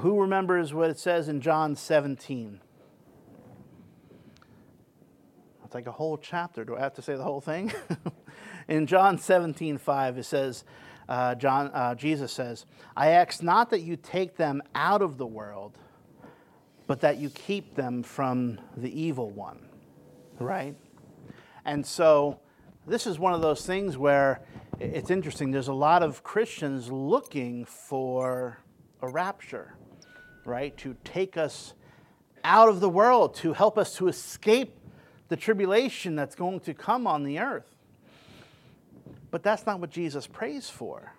Who 0.00 0.20
remembers 0.20 0.74
what 0.74 0.90
it 0.90 0.98
says 0.98 1.28
in 1.28 1.40
John 1.40 1.76
17? 1.76 2.60
It's 5.64 5.74
like 5.74 5.86
a 5.86 5.92
whole 5.92 6.18
chapter. 6.18 6.64
Do 6.64 6.76
I 6.76 6.80
have 6.80 6.94
to 6.94 7.02
say 7.02 7.14
the 7.14 7.22
whole 7.22 7.40
thing? 7.40 7.72
in 8.68 8.86
John 8.86 9.18
17, 9.18 9.78
5, 9.78 10.18
it 10.18 10.24
says, 10.24 10.64
uh, 11.08 11.34
John, 11.36 11.70
uh, 11.72 11.94
Jesus 11.94 12.32
says, 12.32 12.66
I 12.96 13.10
ask 13.10 13.42
not 13.42 13.70
that 13.70 13.82
you 13.82 13.96
take 13.96 14.36
them 14.36 14.62
out 14.74 15.02
of 15.02 15.16
the 15.18 15.26
world, 15.26 15.78
but 16.86 17.00
that 17.00 17.18
you 17.18 17.30
keep 17.30 17.74
them 17.74 18.02
from 18.02 18.58
the 18.76 19.00
evil 19.00 19.30
one. 19.30 19.68
Right? 20.40 20.74
And 21.64 21.86
so 21.86 22.40
this 22.86 23.06
is 23.06 23.18
one 23.18 23.32
of 23.32 23.40
those 23.40 23.64
things 23.64 23.96
where 23.96 24.42
it's 24.80 25.10
interesting. 25.10 25.50
There's 25.50 25.68
a 25.68 25.72
lot 25.72 26.02
of 26.02 26.22
Christians 26.22 26.90
looking 26.90 27.64
for 27.64 28.58
a 29.00 29.08
rapture, 29.08 29.74
right? 30.46 30.76
To 30.78 30.96
take 31.04 31.36
us 31.36 31.74
out 32.42 32.68
of 32.68 32.80
the 32.80 32.88
world, 32.88 33.34
to 33.36 33.52
help 33.52 33.78
us 33.78 33.96
to 33.96 34.08
escape 34.08 34.76
the 35.28 35.36
tribulation 35.36 36.14
that's 36.14 36.34
going 36.34 36.60
to 36.60 36.74
come 36.74 37.06
on 37.06 37.24
the 37.24 37.38
earth. 37.38 37.74
But 39.30 39.42
that's 39.42 39.66
not 39.66 39.80
what 39.80 39.90
Jesus 39.90 40.26
prays 40.26 40.70
for. 40.70 41.12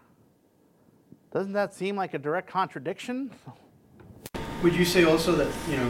Doesn't 1.34 1.54
that 1.54 1.74
seem 1.74 1.98
like 1.98 2.14
a 2.14 2.20
direct 2.20 2.48
contradiction? 2.48 3.32
Would 4.64 4.74
you 4.74 4.86
say 4.86 5.04
also 5.04 5.34
that, 5.34 5.52
you 5.70 5.78
know, 5.78 5.90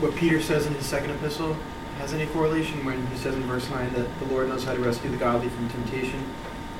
what 0.00 0.14
Peter 0.16 0.40
says 0.42 0.66
in 0.66 0.74
his 0.74 0.84
second 0.84 1.10
epistle 1.10 1.56
has 1.98 2.12
any 2.12 2.26
correlation 2.26 2.84
when 2.84 3.06
he 3.06 3.16
says 3.16 3.34
in 3.34 3.42
verse 3.44 3.68
9 3.70 3.92
that 3.94 4.18
the 4.18 4.26
Lord 4.26 4.48
knows 4.48 4.64
how 4.64 4.74
to 4.74 4.80
rescue 4.80 5.10
the 5.10 5.16
godly 5.16 5.48
from 5.48 5.68
temptation 5.70 6.22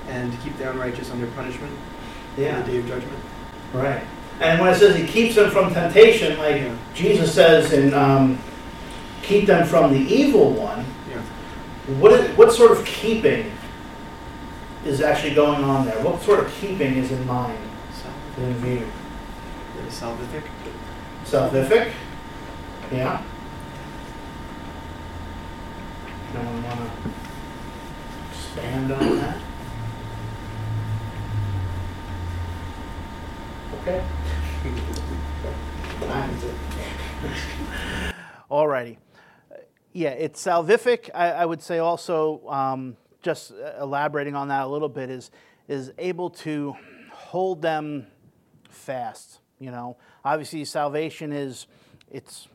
and 0.09 0.33
to 0.33 0.39
keep 0.39 0.57
the 0.59 0.69
unrighteous 0.71 1.11
under 1.11 1.27
punishment 1.29 1.73
in 2.37 2.55
the 2.55 2.63
day 2.65 2.79
of 2.79 2.87
judgment? 2.87 3.19
Right. 3.73 4.05
And 4.43 4.61
when 4.61 4.73
it 4.73 4.77
says 4.77 4.97
he 4.97 5.07
keeps 5.07 5.37
them 5.37 5.51
from 5.51 5.73
temptation, 5.73 6.37
like 6.39 6.57
Yeah. 6.63 6.75
Jesus 6.95 7.33
says 7.35 7.73
in 7.73 7.95
um, 7.95 8.39
keep 9.23 9.47
them 9.47 9.67
from 9.67 9.93
the 9.93 10.01
evil 10.01 10.51
one, 10.53 10.85
Yeah. 11.11 11.21
what, 12.01 12.13
is, 12.13 12.37
what 12.37 12.53
sort 12.53 12.73
of 12.73 12.85
keeping 12.85 13.51
is 14.85 15.01
actually 15.01 15.35
going 15.35 15.63
on 15.63 15.87
there? 15.87 15.99
What 16.03 16.21
sort 16.23 16.41
of 16.41 16.53
keeping 16.61 16.97
is 16.97 17.13
in 17.13 17.25
mind, 17.27 17.59
Sal- 17.95 18.45
in 18.45 18.55
view? 18.55 18.87
salvific. 19.89 20.43
Salvific? 21.25 21.93
Yeah. 22.91 23.23
No 26.35 26.41
one 26.41 26.63
want 26.65 26.81
to 26.81 27.11
expand 28.33 28.91
on 28.93 29.17
that? 29.19 29.37
Okay. 33.83 34.03
Alrighty. 38.51 38.99
Yeah, 39.93 40.11
it's 40.11 40.45
salvific. 40.45 41.11
I, 41.15 41.31
I 41.33 41.47
would 41.47 41.63
say 41.63 41.79
also, 41.79 42.47
um, 42.49 42.97
just 43.23 43.53
elaborating 43.81 44.35
on 44.35 44.49
that 44.49 44.65
a 44.65 44.69
little 44.69 44.89
bit, 44.89 45.11
is 45.11 45.31
is 45.69 45.93
able 45.99 46.31
to 46.31 46.77
hold 47.11 47.63
them 47.63 48.07
fast. 48.69 49.41
You 49.59 49.71
know, 49.71 49.97
obviously 50.25 50.65
salvation 50.65 51.33
is 51.33 51.67
it's 52.11 52.49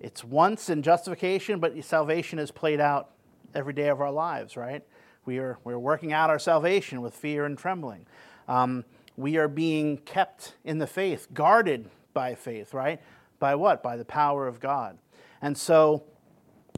it's 0.00 0.22
once 0.22 0.70
in 0.70 0.82
justification, 0.82 1.58
but 1.58 1.82
salvation 1.84 2.38
is 2.38 2.50
played 2.50 2.80
out 2.80 3.10
every 3.54 3.72
day 3.72 3.88
of 3.88 4.00
our 4.00 4.12
lives, 4.12 4.56
right? 4.56 4.84
We 5.24 5.38
are 5.38 5.58
we're 5.64 5.78
working 5.78 6.12
out 6.12 6.30
our 6.30 6.38
salvation 6.38 7.02
with 7.02 7.14
fear 7.14 7.44
and 7.44 7.58
trembling. 7.58 8.06
Um, 8.46 8.84
we 9.16 9.36
are 9.36 9.48
being 9.48 9.98
kept 9.98 10.54
in 10.64 10.78
the 10.78 10.86
faith, 10.86 11.28
guarded 11.32 11.88
by 12.12 12.34
faith, 12.34 12.74
right? 12.74 13.00
By 13.38 13.54
what? 13.54 13.82
By 13.82 13.96
the 13.96 14.04
power 14.04 14.46
of 14.46 14.60
God. 14.60 14.98
And 15.40 15.56
so 15.56 16.04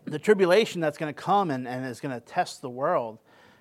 the 0.05 0.19
tribulation 0.19 0.81
that's 0.81 0.99
going 0.99 1.13
to 1.13 1.21
come 1.21 1.51
and, 1.51 1.67
and 1.67 1.85
is 1.87 2.01
going 2.01 2.15
to 2.15 2.21
test 2.21 2.63
the 2.63 2.71
world, 2.71 3.19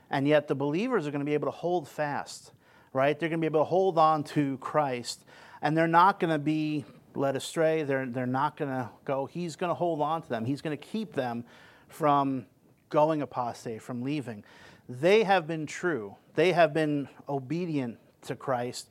and 0.10 0.28
yet 0.28 0.48
the 0.48 0.56
believers 0.56 1.08
are 1.08 1.12
going 1.12 1.20
to 1.20 1.26
be 1.26 1.34
able 1.34 1.48
to 1.48 1.58
hold 1.58 1.88
fast, 1.88 2.52
right? 2.94 3.20
They're 3.20 3.30
going 3.30 3.40
to 3.40 3.42
be 3.42 3.48
able 3.48 3.62
to 3.62 3.70
hold 3.70 3.98
on 3.98 4.24
to 4.26 4.58
Christ, 4.60 5.26
and 5.62 5.76
they're 5.76 5.88
not 5.88 6.20
going 6.20 6.32
to 6.32 6.40
be 6.40 6.86
led 7.16 7.36
astray. 7.36 7.84
They're, 7.84 8.06
they're 8.06 8.26
not 8.26 8.58
going 8.58 8.72
to 8.72 8.90
go. 9.06 9.26
He's 9.26 9.56
going 9.56 9.70
to 9.70 9.76
hold 9.76 10.02
on 10.02 10.22
to 10.22 10.30
them, 10.30 10.46
He's 10.46 10.62
going 10.62 10.78
to 10.78 10.84
keep 10.84 11.14
them 11.14 11.44
from 11.88 12.46
going 12.90 13.22
apostate, 13.22 13.82
from 13.82 14.02
leaving. 14.02 14.44
They 14.88 15.24
have 15.24 15.48
been 15.48 15.66
true, 15.66 16.16
they 16.36 16.54
have 16.54 16.74
been 16.74 17.10
obedient 17.28 17.98
to 18.28 18.36
Christ, 18.36 18.90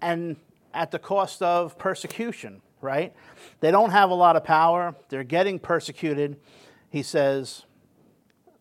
and 0.00 0.36
at 0.74 0.90
the 0.90 0.98
cost 0.98 1.42
of 1.42 1.78
persecution, 1.78 2.60
right? 2.80 3.14
They 3.60 3.70
don't 3.70 3.90
have 3.90 4.10
a 4.10 4.14
lot 4.14 4.36
of 4.36 4.44
power. 4.44 4.94
They're 5.08 5.24
getting 5.24 5.58
persecuted. 5.58 6.36
He 6.90 7.02
says, 7.02 7.64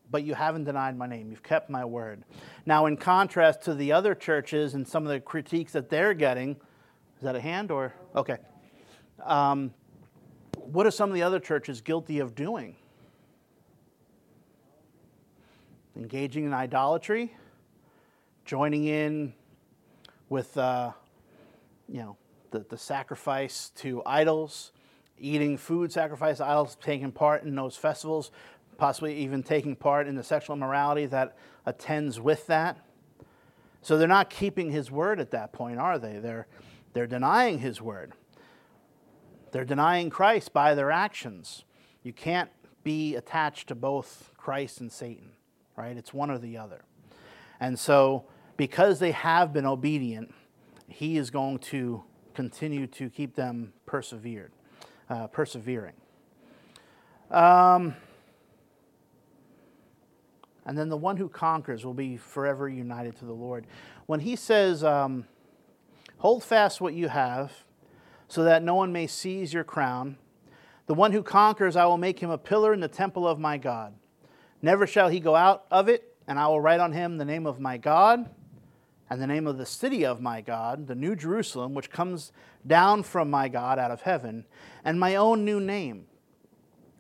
but 0.10 0.24
you 0.24 0.34
haven't 0.34 0.64
denied 0.64 0.98
my 0.98 1.08
name. 1.08 1.30
You've 1.30 1.44
kept 1.44 1.70
my 1.70 1.84
word. 1.84 2.24
Now, 2.66 2.86
in 2.86 2.96
contrast 2.96 3.64
to 3.64 3.74
the 3.74 3.92
other 3.92 4.16
churches 4.16 4.74
and 4.74 4.88
some 4.88 5.04
of 5.04 5.10
the 5.10 5.20
critiques 5.20 5.74
that 5.74 5.90
they're 5.90 6.14
getting, 6.14 6.52
is 7.18 7.24
that 7.24 7.36
a 7.36 7.42
hand 7.42 7.72
or? 7.72 7.94
Okay. 8.16 8.38
Um, 9.24 9.74
what 10.58 10.86
are 10.86 10.92
some 10.92 11.10
of 11.10 11.16
the 11.16 11.24
other 11.24 11.40
churches 11.40 11.82
guilty 11.82 12.20
of 12.20 12.36
doing? 12.36 12.76
Engaging 15.98 16.46
in 16.46 16.54
idolatry, 16.54 17.36
joining 18.46 18.86
in 18.86 19.34
with, 20.30 20.58
uh, 20.58 20.92
you 21.88 22.00
know, 22.00 22.18
the, 22.52 22.66
the 22.70 22.78
sacrifice 22.78 23.72
to 23.78 24.02
idols, 24.06 24.72
eating 25.18 25.58
food 25.58 25.92
sacrificed 25.92 26.38
to 26.40 26.46
idols, 26.46 26.78
taking 26.82 27.12
part 27.12 27.44
in 27.44 27.56
those 27.56 27.76
festivals, 27.76 28.32
possibly 28.78 29.16
even 29.18 29.44
taking 29.44 29.76
part 29.76 30.08
in 30.08 30.16
the 30.16 30.24
sexual 30.24 30.56
immorality 30.56 31.06
that 31.06 31.38
attends 31.66 32.20
with 32.20 32.48
that. 32.48 32.78
So 33.82 33.98
they're 33.98 34.08
not 34.08 34.30
keeping 34.30 34.72
his 34.72 34.90
word 34.90 35.20
at 35.20 35.32
that 35.32 35.54
point, 35.54 35.80
are 35.80 36.00
they? 36.00 36.18
They're, 36.18 36.48
they're 36.94 37.08
denying 37.08 37.60
his 37.60 37.82
word. 37.82 38.14
They're 39.52 39.66
denying 39.66 40.10
Christ 40.10 40.54
by 40.54 40.76
their 40.76 40.92
actions. 40.92 41.64
You 42.04 42.12
can't 42.12 42.50
be 42.84 43.16
attached 43.16 43.68
to 43.68 43.76
both 43.76 44.32
Christ 44.38 44.82
and 44.82 44.92
Satan, 44.92 45.32
right? 45.78 45.96
It's 45.96 46.14
one 46.14 46.30
or 46.30 46.38
the 46.38 46.58
other. 46.58 46.84
And 47.60 47.80
so, 47.80 48.26
because 48.58 49.00
they 49.00 49.12
have 49.12 49.54
been 49.54 49.66
obedient, 49.66 50.34
he 50.88 51.18
is 51.18 51.30
going 51.30 51.60
to 51.60 52.04
continue 52.34 52.88
to 52.88 53.10
keep 53.10 53.36
them 53.36 53.74
persevered, 53.86 54.52
uh, 55.10 55.28
persevering. 55.28 55.94
Um, 57.32 57.96
and 60.66 60.78
then 60.78 60.90
the 60.90 60.98
one 60.98 61.18
who 61.18 61.30
conquers 61.30 61.86
will 61.86 61.94
be 61.94 62.18
forever 62.18 62.68
united 62.68 63.16
to 63.18 63.26
the 63.26 63.34
Lord. 63.34 63.68
When 64.06 64.20
he 64.20 64.36
says, 64.36 64.84
um, 64.84 65.26
Hold 66.20 66.44
fast 66.44 66.80
what 66.80 66.94
you 66.94 67.10
have, 67.10 67.52
so 68.28 68.44
that 68.46 68.64
no 68.64 68.74
one 68.74 68.92
may 68.92 69.06
seize 69.06 69.54
your 69.54 69.64
crown, 69.64 70.18
the 70.88 70.94
one 70.94 71.12
who 71.12 71.22
conquers, 71.22 71.76
I 71.76 71.86
will 71.86 71.98
make 71.98 72.20
him 72.20 72.30
a 72.30 72.38
pillar 72.38 72.74
in 72.74 72.80
the 72.80 72.88
temple 72.88 73.28
of 73.28 73.38
my 73.38 73.58
God. 73.58 73.94
Never 74.62 74.88
shall 74.88 75.10
he 75.10 75.20
go 75.20 75.36
out 75.36 75.66
of 75.70 75.90
it, 75.90 76.16
and 76.28 76.40
I 76.40 76.48
will 76.48 76.62
write 76.62 76.80
on 76.80 76.94
him 76.94 77.18
the 77.18 77.26
name 77.26 77.46
of 77.46 77.60
my 77.60 77.78
God 77.78 78.30
and 79.10 79.22
the 79.22 79.28
name 79.28 79.48
of 79.48 79.58
the 79.58 79.66
city 79.66 80.06
of 80.06 80.22
my 80.22 80.42
God, 80.42 80.88
the 80.88 80.96
New 80.96 81.16
Jerusalem, 81.16 81.74
which 81.74 81.90
comes 81.90 82.32
down 82.66 83.04
from 83.04 83.30
my 83.30 83.48
God 83.48 83.78
out 83.78 83.92
of 83.92 84.02
heaven, 84.02 84.46
and 84.84 85.00
my 85.00 85.16
own 85.16 85.46
new 85.46 85.60
name. 85.60 86.08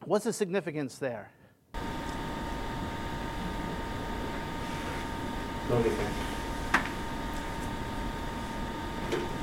What's 0.05 0.25
the 0.25 0.33
significance 0.33 0.97
there? 0.97 1.31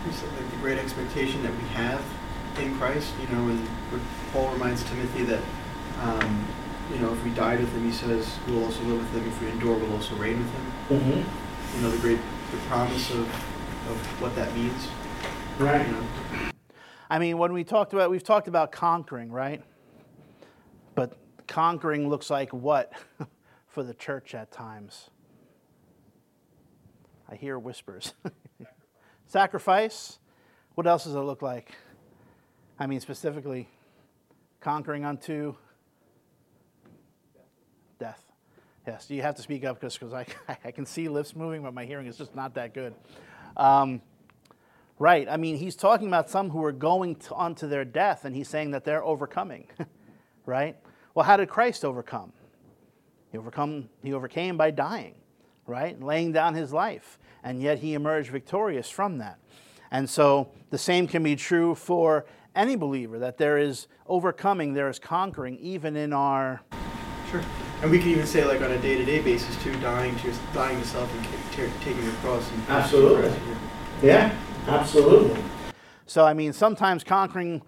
He 0.07 0.13
said, 0.13 0.33
like 0.37 0.51
the 0.51 0.57
great 0.59 0.79
expectation 0.79 1.43
that 1.43 1.53
we 1.53 1.69
have 1.71 2.03
in 2.61 2.77
Christ, 2.79 3.13
you 3.21 3.29
know, 3.35 3.49
and 3.49 3.69
Paul 4.33 4.53
reminds 4.53 4.85
Timothy 4.85 5.25
that, 5.25 5.43
um, 6.01 6.47
you 6.93 6.99
know, 6.99 7.13
if 7.13 7.25
we 7.25 7.31
died 7.31 7.61
with 7.61 7.73
him, 7.73 7.85
he 7.85 7.93
says, 7.93 8.39
we'll 8.47 8.65
also 8.65 8.83
live 8.85 8.99
with 8.99 9.11
him. 9.13 9.27
If 9.27 9.41
we 9.41 9.49
endure, 9.49 9.77
we'll 9.77 9.95
also 9.95 10.15
reign 10.17 10.39
with 10.39 10.53
him. 10.53 10.73
Mm-hmm. 10.91 11.77
You 11.77 11.83
know, 11.83 11.91
the 11.91 11.99
great, 11.99 12.19
the 12.53 12.59
promise 12.69 13.11
of, 13.13 13.21
of 13.21 14.21
what 14.21 14.35
that 14.37 14.55
means. 14.55 14.89
Right. 15.59 15.87
You 15.87 15.93
know, 15.93 16.07
I 17.09 17.19
mean, 17.19 17.39
when 17.39 17.55
we 17.55 17.65
talked 17.65 17.95
about, 17.95 18.11
we've 18.11 18.23
talked 18.23 18.47
about 18.47 18.73
conquering, 18.73 19.33
right? 19.33 19.63
But 20.95 21.17
conquering 21.47 22.11
looks 22.11 22.29
like 22.29 22.53
what 22.53 22.93
for 23.67 23.83
the 23.83 23.95
church 23.95 24.35
at 24.35 24.53
times? 24.53 25.09
I 27.27 27.37
hear 27.37 27.59
whispers. 27.59 28.13
Sacrifice. 29.27 30.19
What 30.75 30.87
else 30.87 31.05
does 31.05 31.15
it 31.15 31.21
look 31.21 31.41
like? 31.41 31.71
I 32.79 32.87
mean, 32.87 33.01
specifically, 33.01 33.71
conquering 34.61 35.07
unto 35.07 35.55
death. 37.99 38.23
Yes, 38.87 39.09
you 39.11 39.23
have 39.23 39.37
to 39.37 39.43
speak 39.43 39.65
up 39.65 39.81
because 39.81 40.13
I, 40.13 40.27
I 40.65 40.71
can 40.73 40.87
see 40.87 41.09
lips 41.09 41.37
moving, 41.37 41.63
but 41.63 41.73
my 41.73 41.85
hearing 41.85 42.07
is 42.07 42.17
just 42.17 42.35
not 42.35 42.55
that 42.55 42.75
good. 42.75 42.95
Um, 43.57 44.03
right. 44.99 45.29
I 45.29 45.37
mean, 45.37 45.57
he's 45.57 45.77
talking 45.77 46.09
about 46.09 46.29
some 46.29 46.51
who 46.51 46.65
are 46.65 46.73
going 46.73 47.17
to, 47.17 47.35
unto 47.37 47.69
their 47.69 47.85
death, 47.85 48.25
and 48.25 48.35
he's 48.35 48.49
saying 48.49 48.73
that 48.73 48.85
they're 48.85 49.05
overcoming. 49.05 49.67
right? 50.47 50.77
Well, 51.15 51.25
how 51.25 51.37
did 51.37 51.49
Christ 51.49 51.85
overcome? 51.85 52.33
He 53.31 53.39
overcome. 53.39 53.89
He 54.03 54.13
overcame 54.13 54.57
by 54.57 54.71
dying, 54.71 55.15
right, 55.67 56.01
laying 56.01 56.33
down 56.33 56.55
his 56.55 56.73
life, 56.73 57.19
and 57.43 57.63
yet 57.63 57.79
he 57.79 57.95
emerged 57.95 58.31
victorious 58.31 58.91
from 58.91 59.19
that. 59.19 59.39
And 59.91 60.09
so 60.09 60.51
the 60.71 60.79
same 60.79 61.07
can 61.07 61.23
be 61.23 61.37
true 61.37 61.75
for 61.75 62.27
any 62.55 62.77
believer 62.77 63.19
that 63.19 63.39
there 63.39 63.59
is 63.59 63.87
overcoming, 64.07 64.75
there 64.75 64.89
is 64.89 64.99
conquering, 64.99 65.59
even 65.59 65.97
in 65.97 66.13
our 66.13 66.61
sure. 67.31 67.43
And 67.83 67.91
we 67.91 67.99
can 67.99 68.11
even 68.11 68.27
say, 68.27 68.45
like 68.45 68.63
on 68.63 68.71
a 68.71 68.79
day-to-day 68.79 69.23
basis, 69.23 69.61
too, 69.61 69.75
dying 69.81 70.15
to 70.21 70.33
dying 70.55 70.81
to 70.81 70.87
self 70.87 71.13
and 71.13 71.25
ca- 71.25 71.67
ta- 71.67 71.73
taking 71.81 72.05
your 72.05 72.13
cross. 72.15 72.49
And 72.53 72.69
Absolutely. 72.69 73.33
Yeah, 74.01 74.33
absolutely. 74.69 75.43
So, 76.07 76.25
I 76.25 76.33
mean, 76.33 76.53
sometimes 76.53 77.03
conquering, 77.03 77.61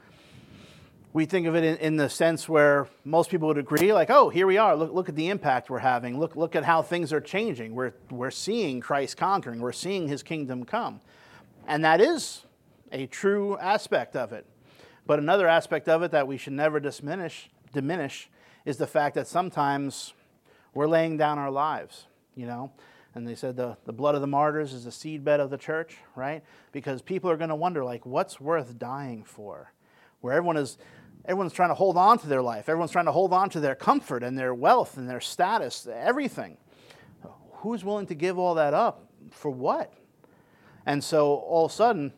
we 1.12 1.24
think 1.24 1.48
of 1.48 1.56
it 1.56 1.64
in, 1.64 1.76
in, 1.78 1.96
the 1.96 2.08
sense 2.08 2.48
where 2.48 2.86
most 3.04 3.28
people 3.28 3.48
would 3.48 3.58
agree, 3.58 3.92
like, 3.92 4.08
oh, 4.08 4.28
here 4.28 4.46
we 4.46 4.56
are. 4.56 4.76
Look, 4.76 4.92
look 4.92 5.08
at 5.08 5.16
the 5.16 5.30
impact 5.30 5.68
we're 5.68 5.80
having. 5.80 6.20
Look, 6.20 6.36
look 6.36 6.54
at 6.54 6.64
how 6.64 6.80
things 6.80 7.12
are 7.12 7.20
changing. 7.20 7.74
We're, 7.74 7.94
we're 8.08 8.30
seeing 8.30 8.80
Christ 8.80 9.16
conquering, 9.16 9.60
we're 9.60 9.72
seeing 9.72 10.06
his 10.06 10.22
kingdom 10.22 10.64
come. 10.64 11.00
And 11.66 11.84
that 11.84 12.00
is 12.00 12.44
a 12.92 13.06
true 13.06 13.58
aspect 13.58 14.14
of 14.14 14.32
it. 14.32 14.46
But 15.08 15.18
another 15.18 15.48
aspect 15.48 15.88
of 15.88 16.04
it 16.04 16.12
that 16.12 16.28
we 16.28 16.36
should 16.36 16.52
never 16.52 16.78
diminish, 16.78 17.50
diminish 17.72 18.28
is 18.64 18.76
the 18.76 18.86
fact 18.86 19.14
that 19.14 19.26
sometimes 19.26 20.14
we're 20.72 20.88
laying 20.88 21.16
down 21.16 21.38
our 21.38 21.50
lives, 21.50 22.06
you 22.34 22.46
know? 22.46 22.72
And 23.14 23.28
they 23.28 23.36
said 23.36 23.56
the, 23.56 23.76
the 23.84 23.92
blood 23.92 24.16
of 24.16 24.20
the 24.20 24.26
martyrs 24.26 24.72
is 24.72 24.84
the 24.84 24.90
seedbed 24.90 25.38
of 25.38 25.50
the 25.50 25.58
church, 25.58 25.98
right? 26.16 26.42
Because 26.72 27.00
people 27.00 27.30
are 27.30 27.36
going 27.36 27.50
to 27.50 27.54
wonder, 27.54 27.84
like, 27.84 28.04
what's 28.04 28.40
worth 28.40 28.76
dying 28.78 29.22
for? 29.22 29.72
Where 30.20 30.34
everyone 30.34 30.56
is, 30.56 30.78
everyone's 31.24 31.52
trying 31.52 31.68
to 31.68 31.76
hold 31.76 31.96
on 31.96 32.18
to 32.18 32.26
their 32.26 32.42
life. 32.42 32.68
Everyone's 32.68 32.90
trying 32.90 33.04
to 33.04 33.12
hold 33.12 33.32
on 33.32 33.50
to 33.50 33.60
their 33.60 33.76
comfort 33.76 34.24
and 34.24 34.36
their 34.36 34.52
wealth 34.52 34.96
and 34.96 35.08
their 35.08 35.20
status, 35.20 35.86
everything. 35.92 36.56
Who's 37.58 37.84
willing 37.84 38.06
to 38.06 38.14
give 38.14 38.38
all 38.38 38.56
that 38.56 38.74
up 38.74 39.08
for 39.30 39.50
what? 39.50 39.92
And 40.84 41.02
so 41.02 41.34
all 41.34 41.66
of 41.66 41.70
a 41.70 41.74
sudden, 41.74 42.12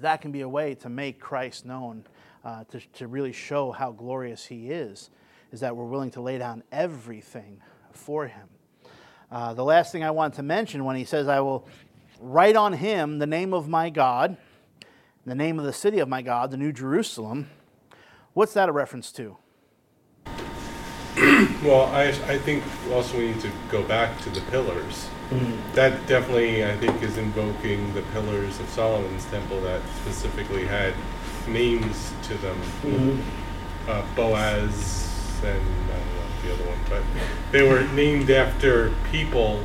that 0.00 0.20
can 0.20 0.30
be 0.30 0.42
a 0.42 0.48
way 0.48 0.74
to 0.76 0.88
make 0.88 1.20
Christ 1.20 1.66
known, 1.66 2.04
uh, 2.44 2.64
to, 2.64 2.80
to 2.94 3.08
really 3.08 3.32
show 3.32 3.72
how 3.72 3.90
glorious 3.90 4.46
he 4.46 4.70
is, 4.70 5.10
is 5.52 5.60
that 5.60 5.76
we're 5.76 5.84
willing 5.84 6.10
to 6.12 6.20
lay 6.20 6.38
down 6.38 6.62
everything 6.72 7.60
for 7.92 8.26
him. 8.26 8.48
Uh, 9.30 9.54
the 9.54 9.64
last 9.64 9.92
thing 9.92 10.04
I 10.04 10.10
want 10.10 10.34
to 10.34 10.42
mention 10.42 10.84
when 10.84 10.96
he 10.96 11.04
says, 11.04 11.28
I 11.28 11.40
will 11.40 11.66
write 12.20 12.56
on 12.56 12.72
him 12.74 13.18
the 13.18 13.26
name 13.26 13.52
of 13.52 13.68
my 13.68 13.90
God, 13.90 14.36
the 15.24 15.34
name 15.34 15.58
of 15.58 15.64
the 15.64 15.72
city 15.72 15.98
of 15.98 16.08
my 16.08 16.22
God, 16.22 16.50
the 16.50 16.56
New 16.56 16.72
Jerusalem, 16.72 17.50
what's 18.34 18.54
that 18.54 18.68
a 18.68 18.72
reference 18.72 19.10
to? 19.12 19.36
well, 21.64 21.86
I, 21.86 22.08
I 22.28 22.38
think 22.38 22.62
also 22.92 23.18
we 23.18 23.28
need 23.28 23.40
to 23.40 23.50
go 23.70 23.82
back 23.82 24.20
to 24.22 24.30
the 24.30 24.40
pillars. 24.42 25.08
Mm-hmm. 25.30 25.74
That 25.74 26.06
definitely, 26.06 26.64
I 26.64 26.76
think, 26.76 27.02
is 27.02 27.16
invoking 27.16 27.92
the 27.94 28.02
pillars 28.12 28.60
of 28.60 28.68
Solomon's 28.68 29.24
temple 29.26 29.60
that 29.62 29.80
specifically 30.02 30.66
had 30.66 30.94
names 31.48 32.12
to 32.24 32.34
them. 32.34 32.56
Mm-hmm. 32.82 33.90
Uh, 33.90 34.04
Boaz 34.14 35.15
and 35.44 35.90
I 35.90 35.98
don't 35.98 36.14
know 36.14 36.26
the 36.42 36.54
other 36.54 36.64
one, 36.64 36.78
but 36.88 37.02
they 37.52 37.62
were 37.68 37.82
named 37.94 38.30
after 38.30 38.92
people, 39.10 39.62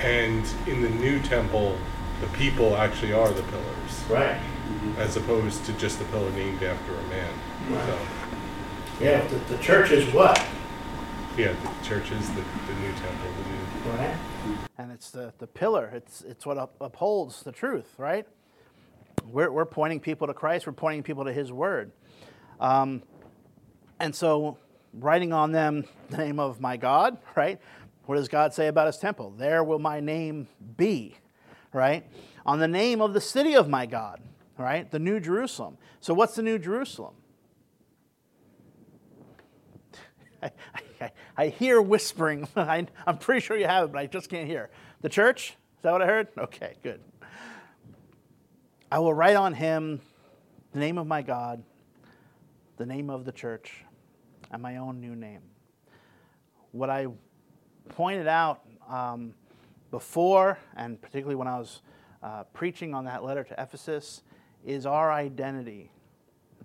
and 0.00 0.46
in 0.66 0.82
the 0.82 0.90
new 0.90 1.20
temple, 1.20 1.76
the 2.20 2.26
people 2.28 2.76
actually 2.76 3.12
are 3.12 3.30
the 3.30 3.42
pillars. 3.42 4.04
Right. 4.08 4.40
As 4.96 5.16
opposed 5.16 5.64
to 5.66 5.72
just 5.74 5.98
the 5.98 6.04
pillar 6.06 6.30
named 6.32 6.62
after 6.62 6.94
a 6.94 7.02
man. 7.04 7.32
Right. 7.70 7.86
So, 7.86 7.98
yeah, 9.00 9.26
the, 9.26 9.36
the 9.54 9.58
church 9.62 9.90
is 9.90 10.12
what? 10.12 10.44
Yeah, 11.36 11.52
the 11.52 11.86
church 11.86 12.10
is 12.10 12.28
the, 12.30 12.42
the 12.66 12.74
new 12.80 12.92
temple, 12.92 13.30
the 13.42 13.48
new. 13.48 13.96
Right. 13.96 14.16
And 14.76 14.90
it's 14.90 15.10
the, 15.10 15.32
the 15.38 15.46
pillar, 15.46 15.90
it's, 15.94 16.22
it's 16.22 16.44
what 16.44 16.58
up, 16.58 16.74
upholds 16.80 17.42
the 17.42 17.52
truth, 17.52 17.94
right? 17.96 18.26
We're, 19.24 19.50
we're 19.50 19.64
pointing 19.64 20.00
people 20.00 20.26
to 20.26 20.34
Christ, 20.34 20.66
we're 20.66 20.72
pointing 20.72 21.02
people 21.02 21.24
to 21.24 21.32
His 21.32 21.52
Word. 21.52 21.92
Um, 22.60 23.02
and 24.00 24.14
so, 24.14 24.58
writing 24.94 25.32
on 25.32 25.52
them 25.52 25.84
the 26.10 26.18
name 26.18 26.38
of 26.40 26.60
my 26.60 26.76
God, 26.76 27.18
right? 27.36 27.60
What 28.06 28.16
does 28.16 28.28
God 28.28 28.54
say 28.54 28.68
about 28.68 28.86
His 28.86 28.96
temple? 28.98 29.30
There 29.36 29.62
will 29.62 29.78
my 29.78 30.00
name 30.00 30.48
be, 30.76 31.14
right? 31.72 32.06
On 32.46 32.58
the 32.58 32.68
name 32.68 33.00
of 33.00 33.12
the 33.12 33.20
city 33.20 33.54
of 33.54 33.68
my 33.68 33.86
God. 33.86 34.20
right? 34.56 34.90
The 34.90 34.98
New 34.98 35.20
Jerusalem. 35.20 35.78
So, 36.00 36.14
what's 36.14 36.34
the 36.34 36.42
New 36.42 36.58
Jerusalem? 36.58 37.14
I, 40.42 40.50
I, 41.00 41.10
I 41.36 41.46
hear 41.48 41.80
whispering. 41.80 42.48
I, 42.56 42.86
I'm 43.06 43.18
pretty 43.18 43.40
sure 43.40 43.56
you 43.56 43.66
have 43.66 43.84
it, 43.84 43.92
but 43.92 43.98
I 43.98 44.06
just 44.06 44.28
can't 44.28 44.46
hear. 44.46 44.70
The 45.00 45.08
church? 45.08 45.50
Is 45.50 45.82
that 45.82 45.92
what 45.92 46.02
I 46.02 46.06
heard? 46.06 46.28
Okay, 46.36 46.74
good. 46.82 47.00
I 48.90 48.98
will 48.98 49.14
write 49.14 49.36
on 49.36 49.52
him 49.54 50.00
the 50.72 50.80
name 50.80 50.98
of 50.98 51.06
my 51.06 51.22
God, 51.22 51.62
the 52.78 52.86
name 52.86 53.10
of 53.10 53.24
the 53.24 53.32
church, 53.32 53.84
and 54.50 54.62
my 54.62 54.76
own 54.76 55.00
new 55.00 55.14
name. 55.14 55.42
What 56.72 56.90
I 56.90 57.06
pointed 57.88 58.26
out 58.26 58.62
um, 58.88 59.34
before, 59.90 60.58
and 60.76 61.00
particularly 61.00 61.36
when 61.36 61.48
I 61.48 61.58
was 61.58 61.82
uh, 62.22 62.44
preaching 62.52 62.94
on 62.94 63.04
that 63.04 63.24
letter 63.24 63.44
to 63.44 63.54
Ephesus, 63.60 64.22
is 64.64 64.86
our 64.86 65.12
identity, 65.12 65.90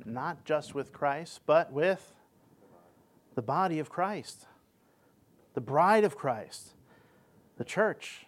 not 0.05 0.43
just 0.45 0.75
with 0.75 0.91
Christ, 0.91 1.41
but 1.45 1.71
with 1.71 2.13
the 3.35 3.41
body 3.41 3.79
of 3.79 3.89
Christ, 3.89 4.45
the 5.53 5.61
bride 5.61 6.03
of 6.03 6.17
Christ, 6.17 6.73
the 7.57 7.63
church. 7.63 8.25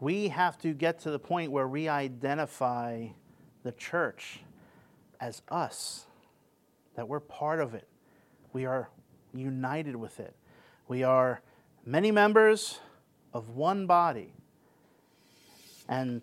We 0.00 0.28
have 0.28 0.58
to 0.58 0.72
get 0.74 0.98
to 1.00 1.10
the 1.10 1.18
point 1.18 1.52
where 1.52 1.68
we 1.68 1.88
identify 1.88 3.08
the 3.62 3.72
church 3.72 4.40
as 5.20 5.42
us, 5.48 6.06
that 6.96 7.06
we're 7.08 7.20
part 7.20 7.60
of 7.60 7.74
it. 7.74 7.86
We 8.52 8.66
are 8.66 8.88
united 9.34 9.96
with 9.96 10.20
it. 10.20 10.34
We 10.88 11.02
are 11.02 11.40
many 11.86 12.10
members 12.10 12.80
of 13.32 13.50
one 13.50 13.86
body. 13.86 14.32
And 15.88 16.22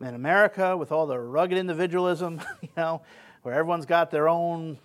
in 0.00 0.14
America, 0.14 0.76
with 0.76 0.92
all 0.92 1.06
the 1.06 1.18
rugged 1.18 1.58
individualism, 1.58 2.40
you 2.62 2.68
know, 2.76 3.02
where 3.42 3.54
everyone's 3.54 3.86
got 3.86 4.10
their 4.10 4.28
own, 4.28 4.78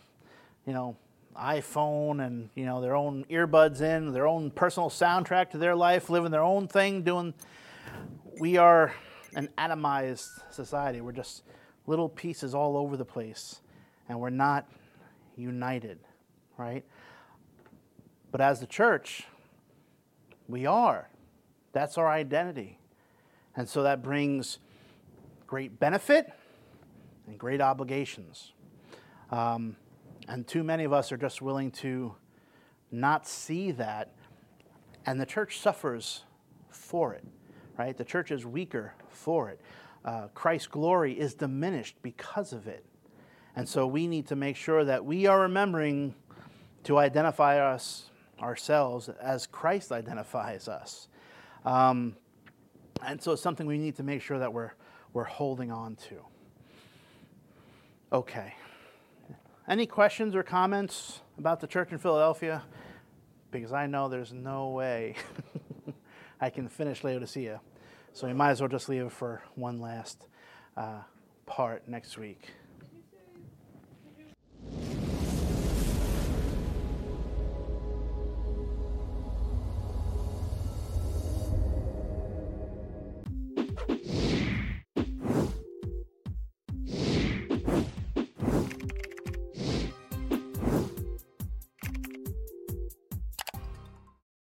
you 0.65 0.73
know, 0.73 0.95
iPhone 1.37 2.25
and 2.25 2.49
you 2.55 2.65
know 2.65 2.79
their 2.79 2.95
own 2.95 3.25
earbuds 3.29 3.81
in, 3.81 4.13
their 4.13 4.27
own 4.27 4.49
personal 4.51 4.89
soundtrack 4.89 5.49
to 5.49 5.57
their 5.57 5.75
life, 5.75 6.09
living 6.09 6.31
their 6.31 6.43
own 6.43 6.67
thing, 6.67 7.03
doing. 7.03 7.33
We 8.39 8.57
are 8.57 8.93
an 9.35 9.49
atomized 9.57 10.29
society. 10.49 11.01
We're 11.01 11.11
just 11.11 11.43
little 11.87 12.09
pieces 12.09 12.55
all 12.55 12.77
over 12.77 12.95
the 12.95 13.05
place, 13.05 13.59
and 14.07 14.19
we're 14.19 14.29
not 14.29 14.67
united, 15.35 15.99
right? 16.57 16.83
But 18.31 18.41
as 18.41 18.59
the 18.59 18.67
church, 18.67 19.25
we 20.47 20.65
are. 20.65 21.09
That's 21.71 21.97
our 21.97 22.09
identity. 22.09 22.79
And 23.55 23.67
so 23.67 23.83
that 23.83 24.03
brings 24.03 24.59
great 25.47 25.79
benefit 25.79 26.31
and 27.27 27.37
great 27.37 27.61
obligations. 27.61 28.53
Um, 29.31 29.75
and 30.27 30.47
too 30.47 30.63
many 30.63 30.83
of 30.83 30.93
us 30.93 31.11
are 31.11 31.17
just 31.17 31.41
willing 31.41 31.71
to 31.71 32.15
not 32.91 33.27
see 33.27 33.71
that, 33.71 34.13
and 35.05 35.19
the 35.19 35.25
church 35.25 35.59
suffers 35.59 36.23
for 36.69 37.13
it, 37.13 37.23
right? 37.77 37.95
The 37.95 38.05
church 38.05 38.31
is 38.31 38.45
weaker 38.45 38.93
for 39.09 39.49
it. 39.49 39.61
Uh, 40.03 40.27
Christ's 40.33 40.67
glory 40.67 41.13
is 41.13 41.33
diminished 41.33 41.95
because 42.01 42.53
of 42.53 42.67
it. 42.67 42.85
And 43.55 43.67
so 43.67 43.87
we 43.87 44.07
need 44.07 44.27
to 44.27 44.35
make 44.35 44.55
sure 44.55 44.83
that 44.83 45.05
we 45.05 45.25
are 45.25 45.41
remembering 45.41 46.13
to 46.85 46.97
identify 46.97 47.59
us 47.59 48.09
ourselves 48.39 49.09
as 49.09 49.47
Christ 49.47 49.91
identifies 49.91 50.67
us. 50.67 51.07
Um, 51.65 52.15
and 53.03 53.21
so 53.21 53.33
it's 53.33 53.41
something 53.41 53.67
we 53.67 53.77
need 53.77 53.95
to 53.97 54.03
make 54.03 54.21
sure 54.21 54.39
that 54.39 54.53
we're, 54.53 54.71
we're 55.13 55.23
holding 55.23 55.71
on 55.71 55.95
to. 56.07 56.15
Okay. 58.13 58.53
Any 59.67 59.87
questions 59.87 60.35
or 60.35 60.43
comments 60.43 61.21
about 61.39 61.59
the 61.59 61.67
church 61.67 61.91
in 61.91 61.97
Philadelphia? 61.97 62.63
Because 63.51 63.73
I 63.73 63.87
know 63.87 64.07
there's 64.07 64.31
no 64.31 64.69
way 64.69 65.15
I 66.41 66.49
can 66.49 66.67
finish 66.67 67.03
Laodicea. 67.03 67.61
So 68.13 68.27
we 68.27 68.33
might 68.33 68.51
as 68.51 68.61
well 68.61 68.69
just 68.69 68.89
leave 68.89 69.05
it 69.05 69.11
for 69.11 69.41
one 69.55 69.79
last 69.79 70.27
uh, 70.77 71.01
part 71.45 71.87
next 71.87 72.17
week. 72.17 72.51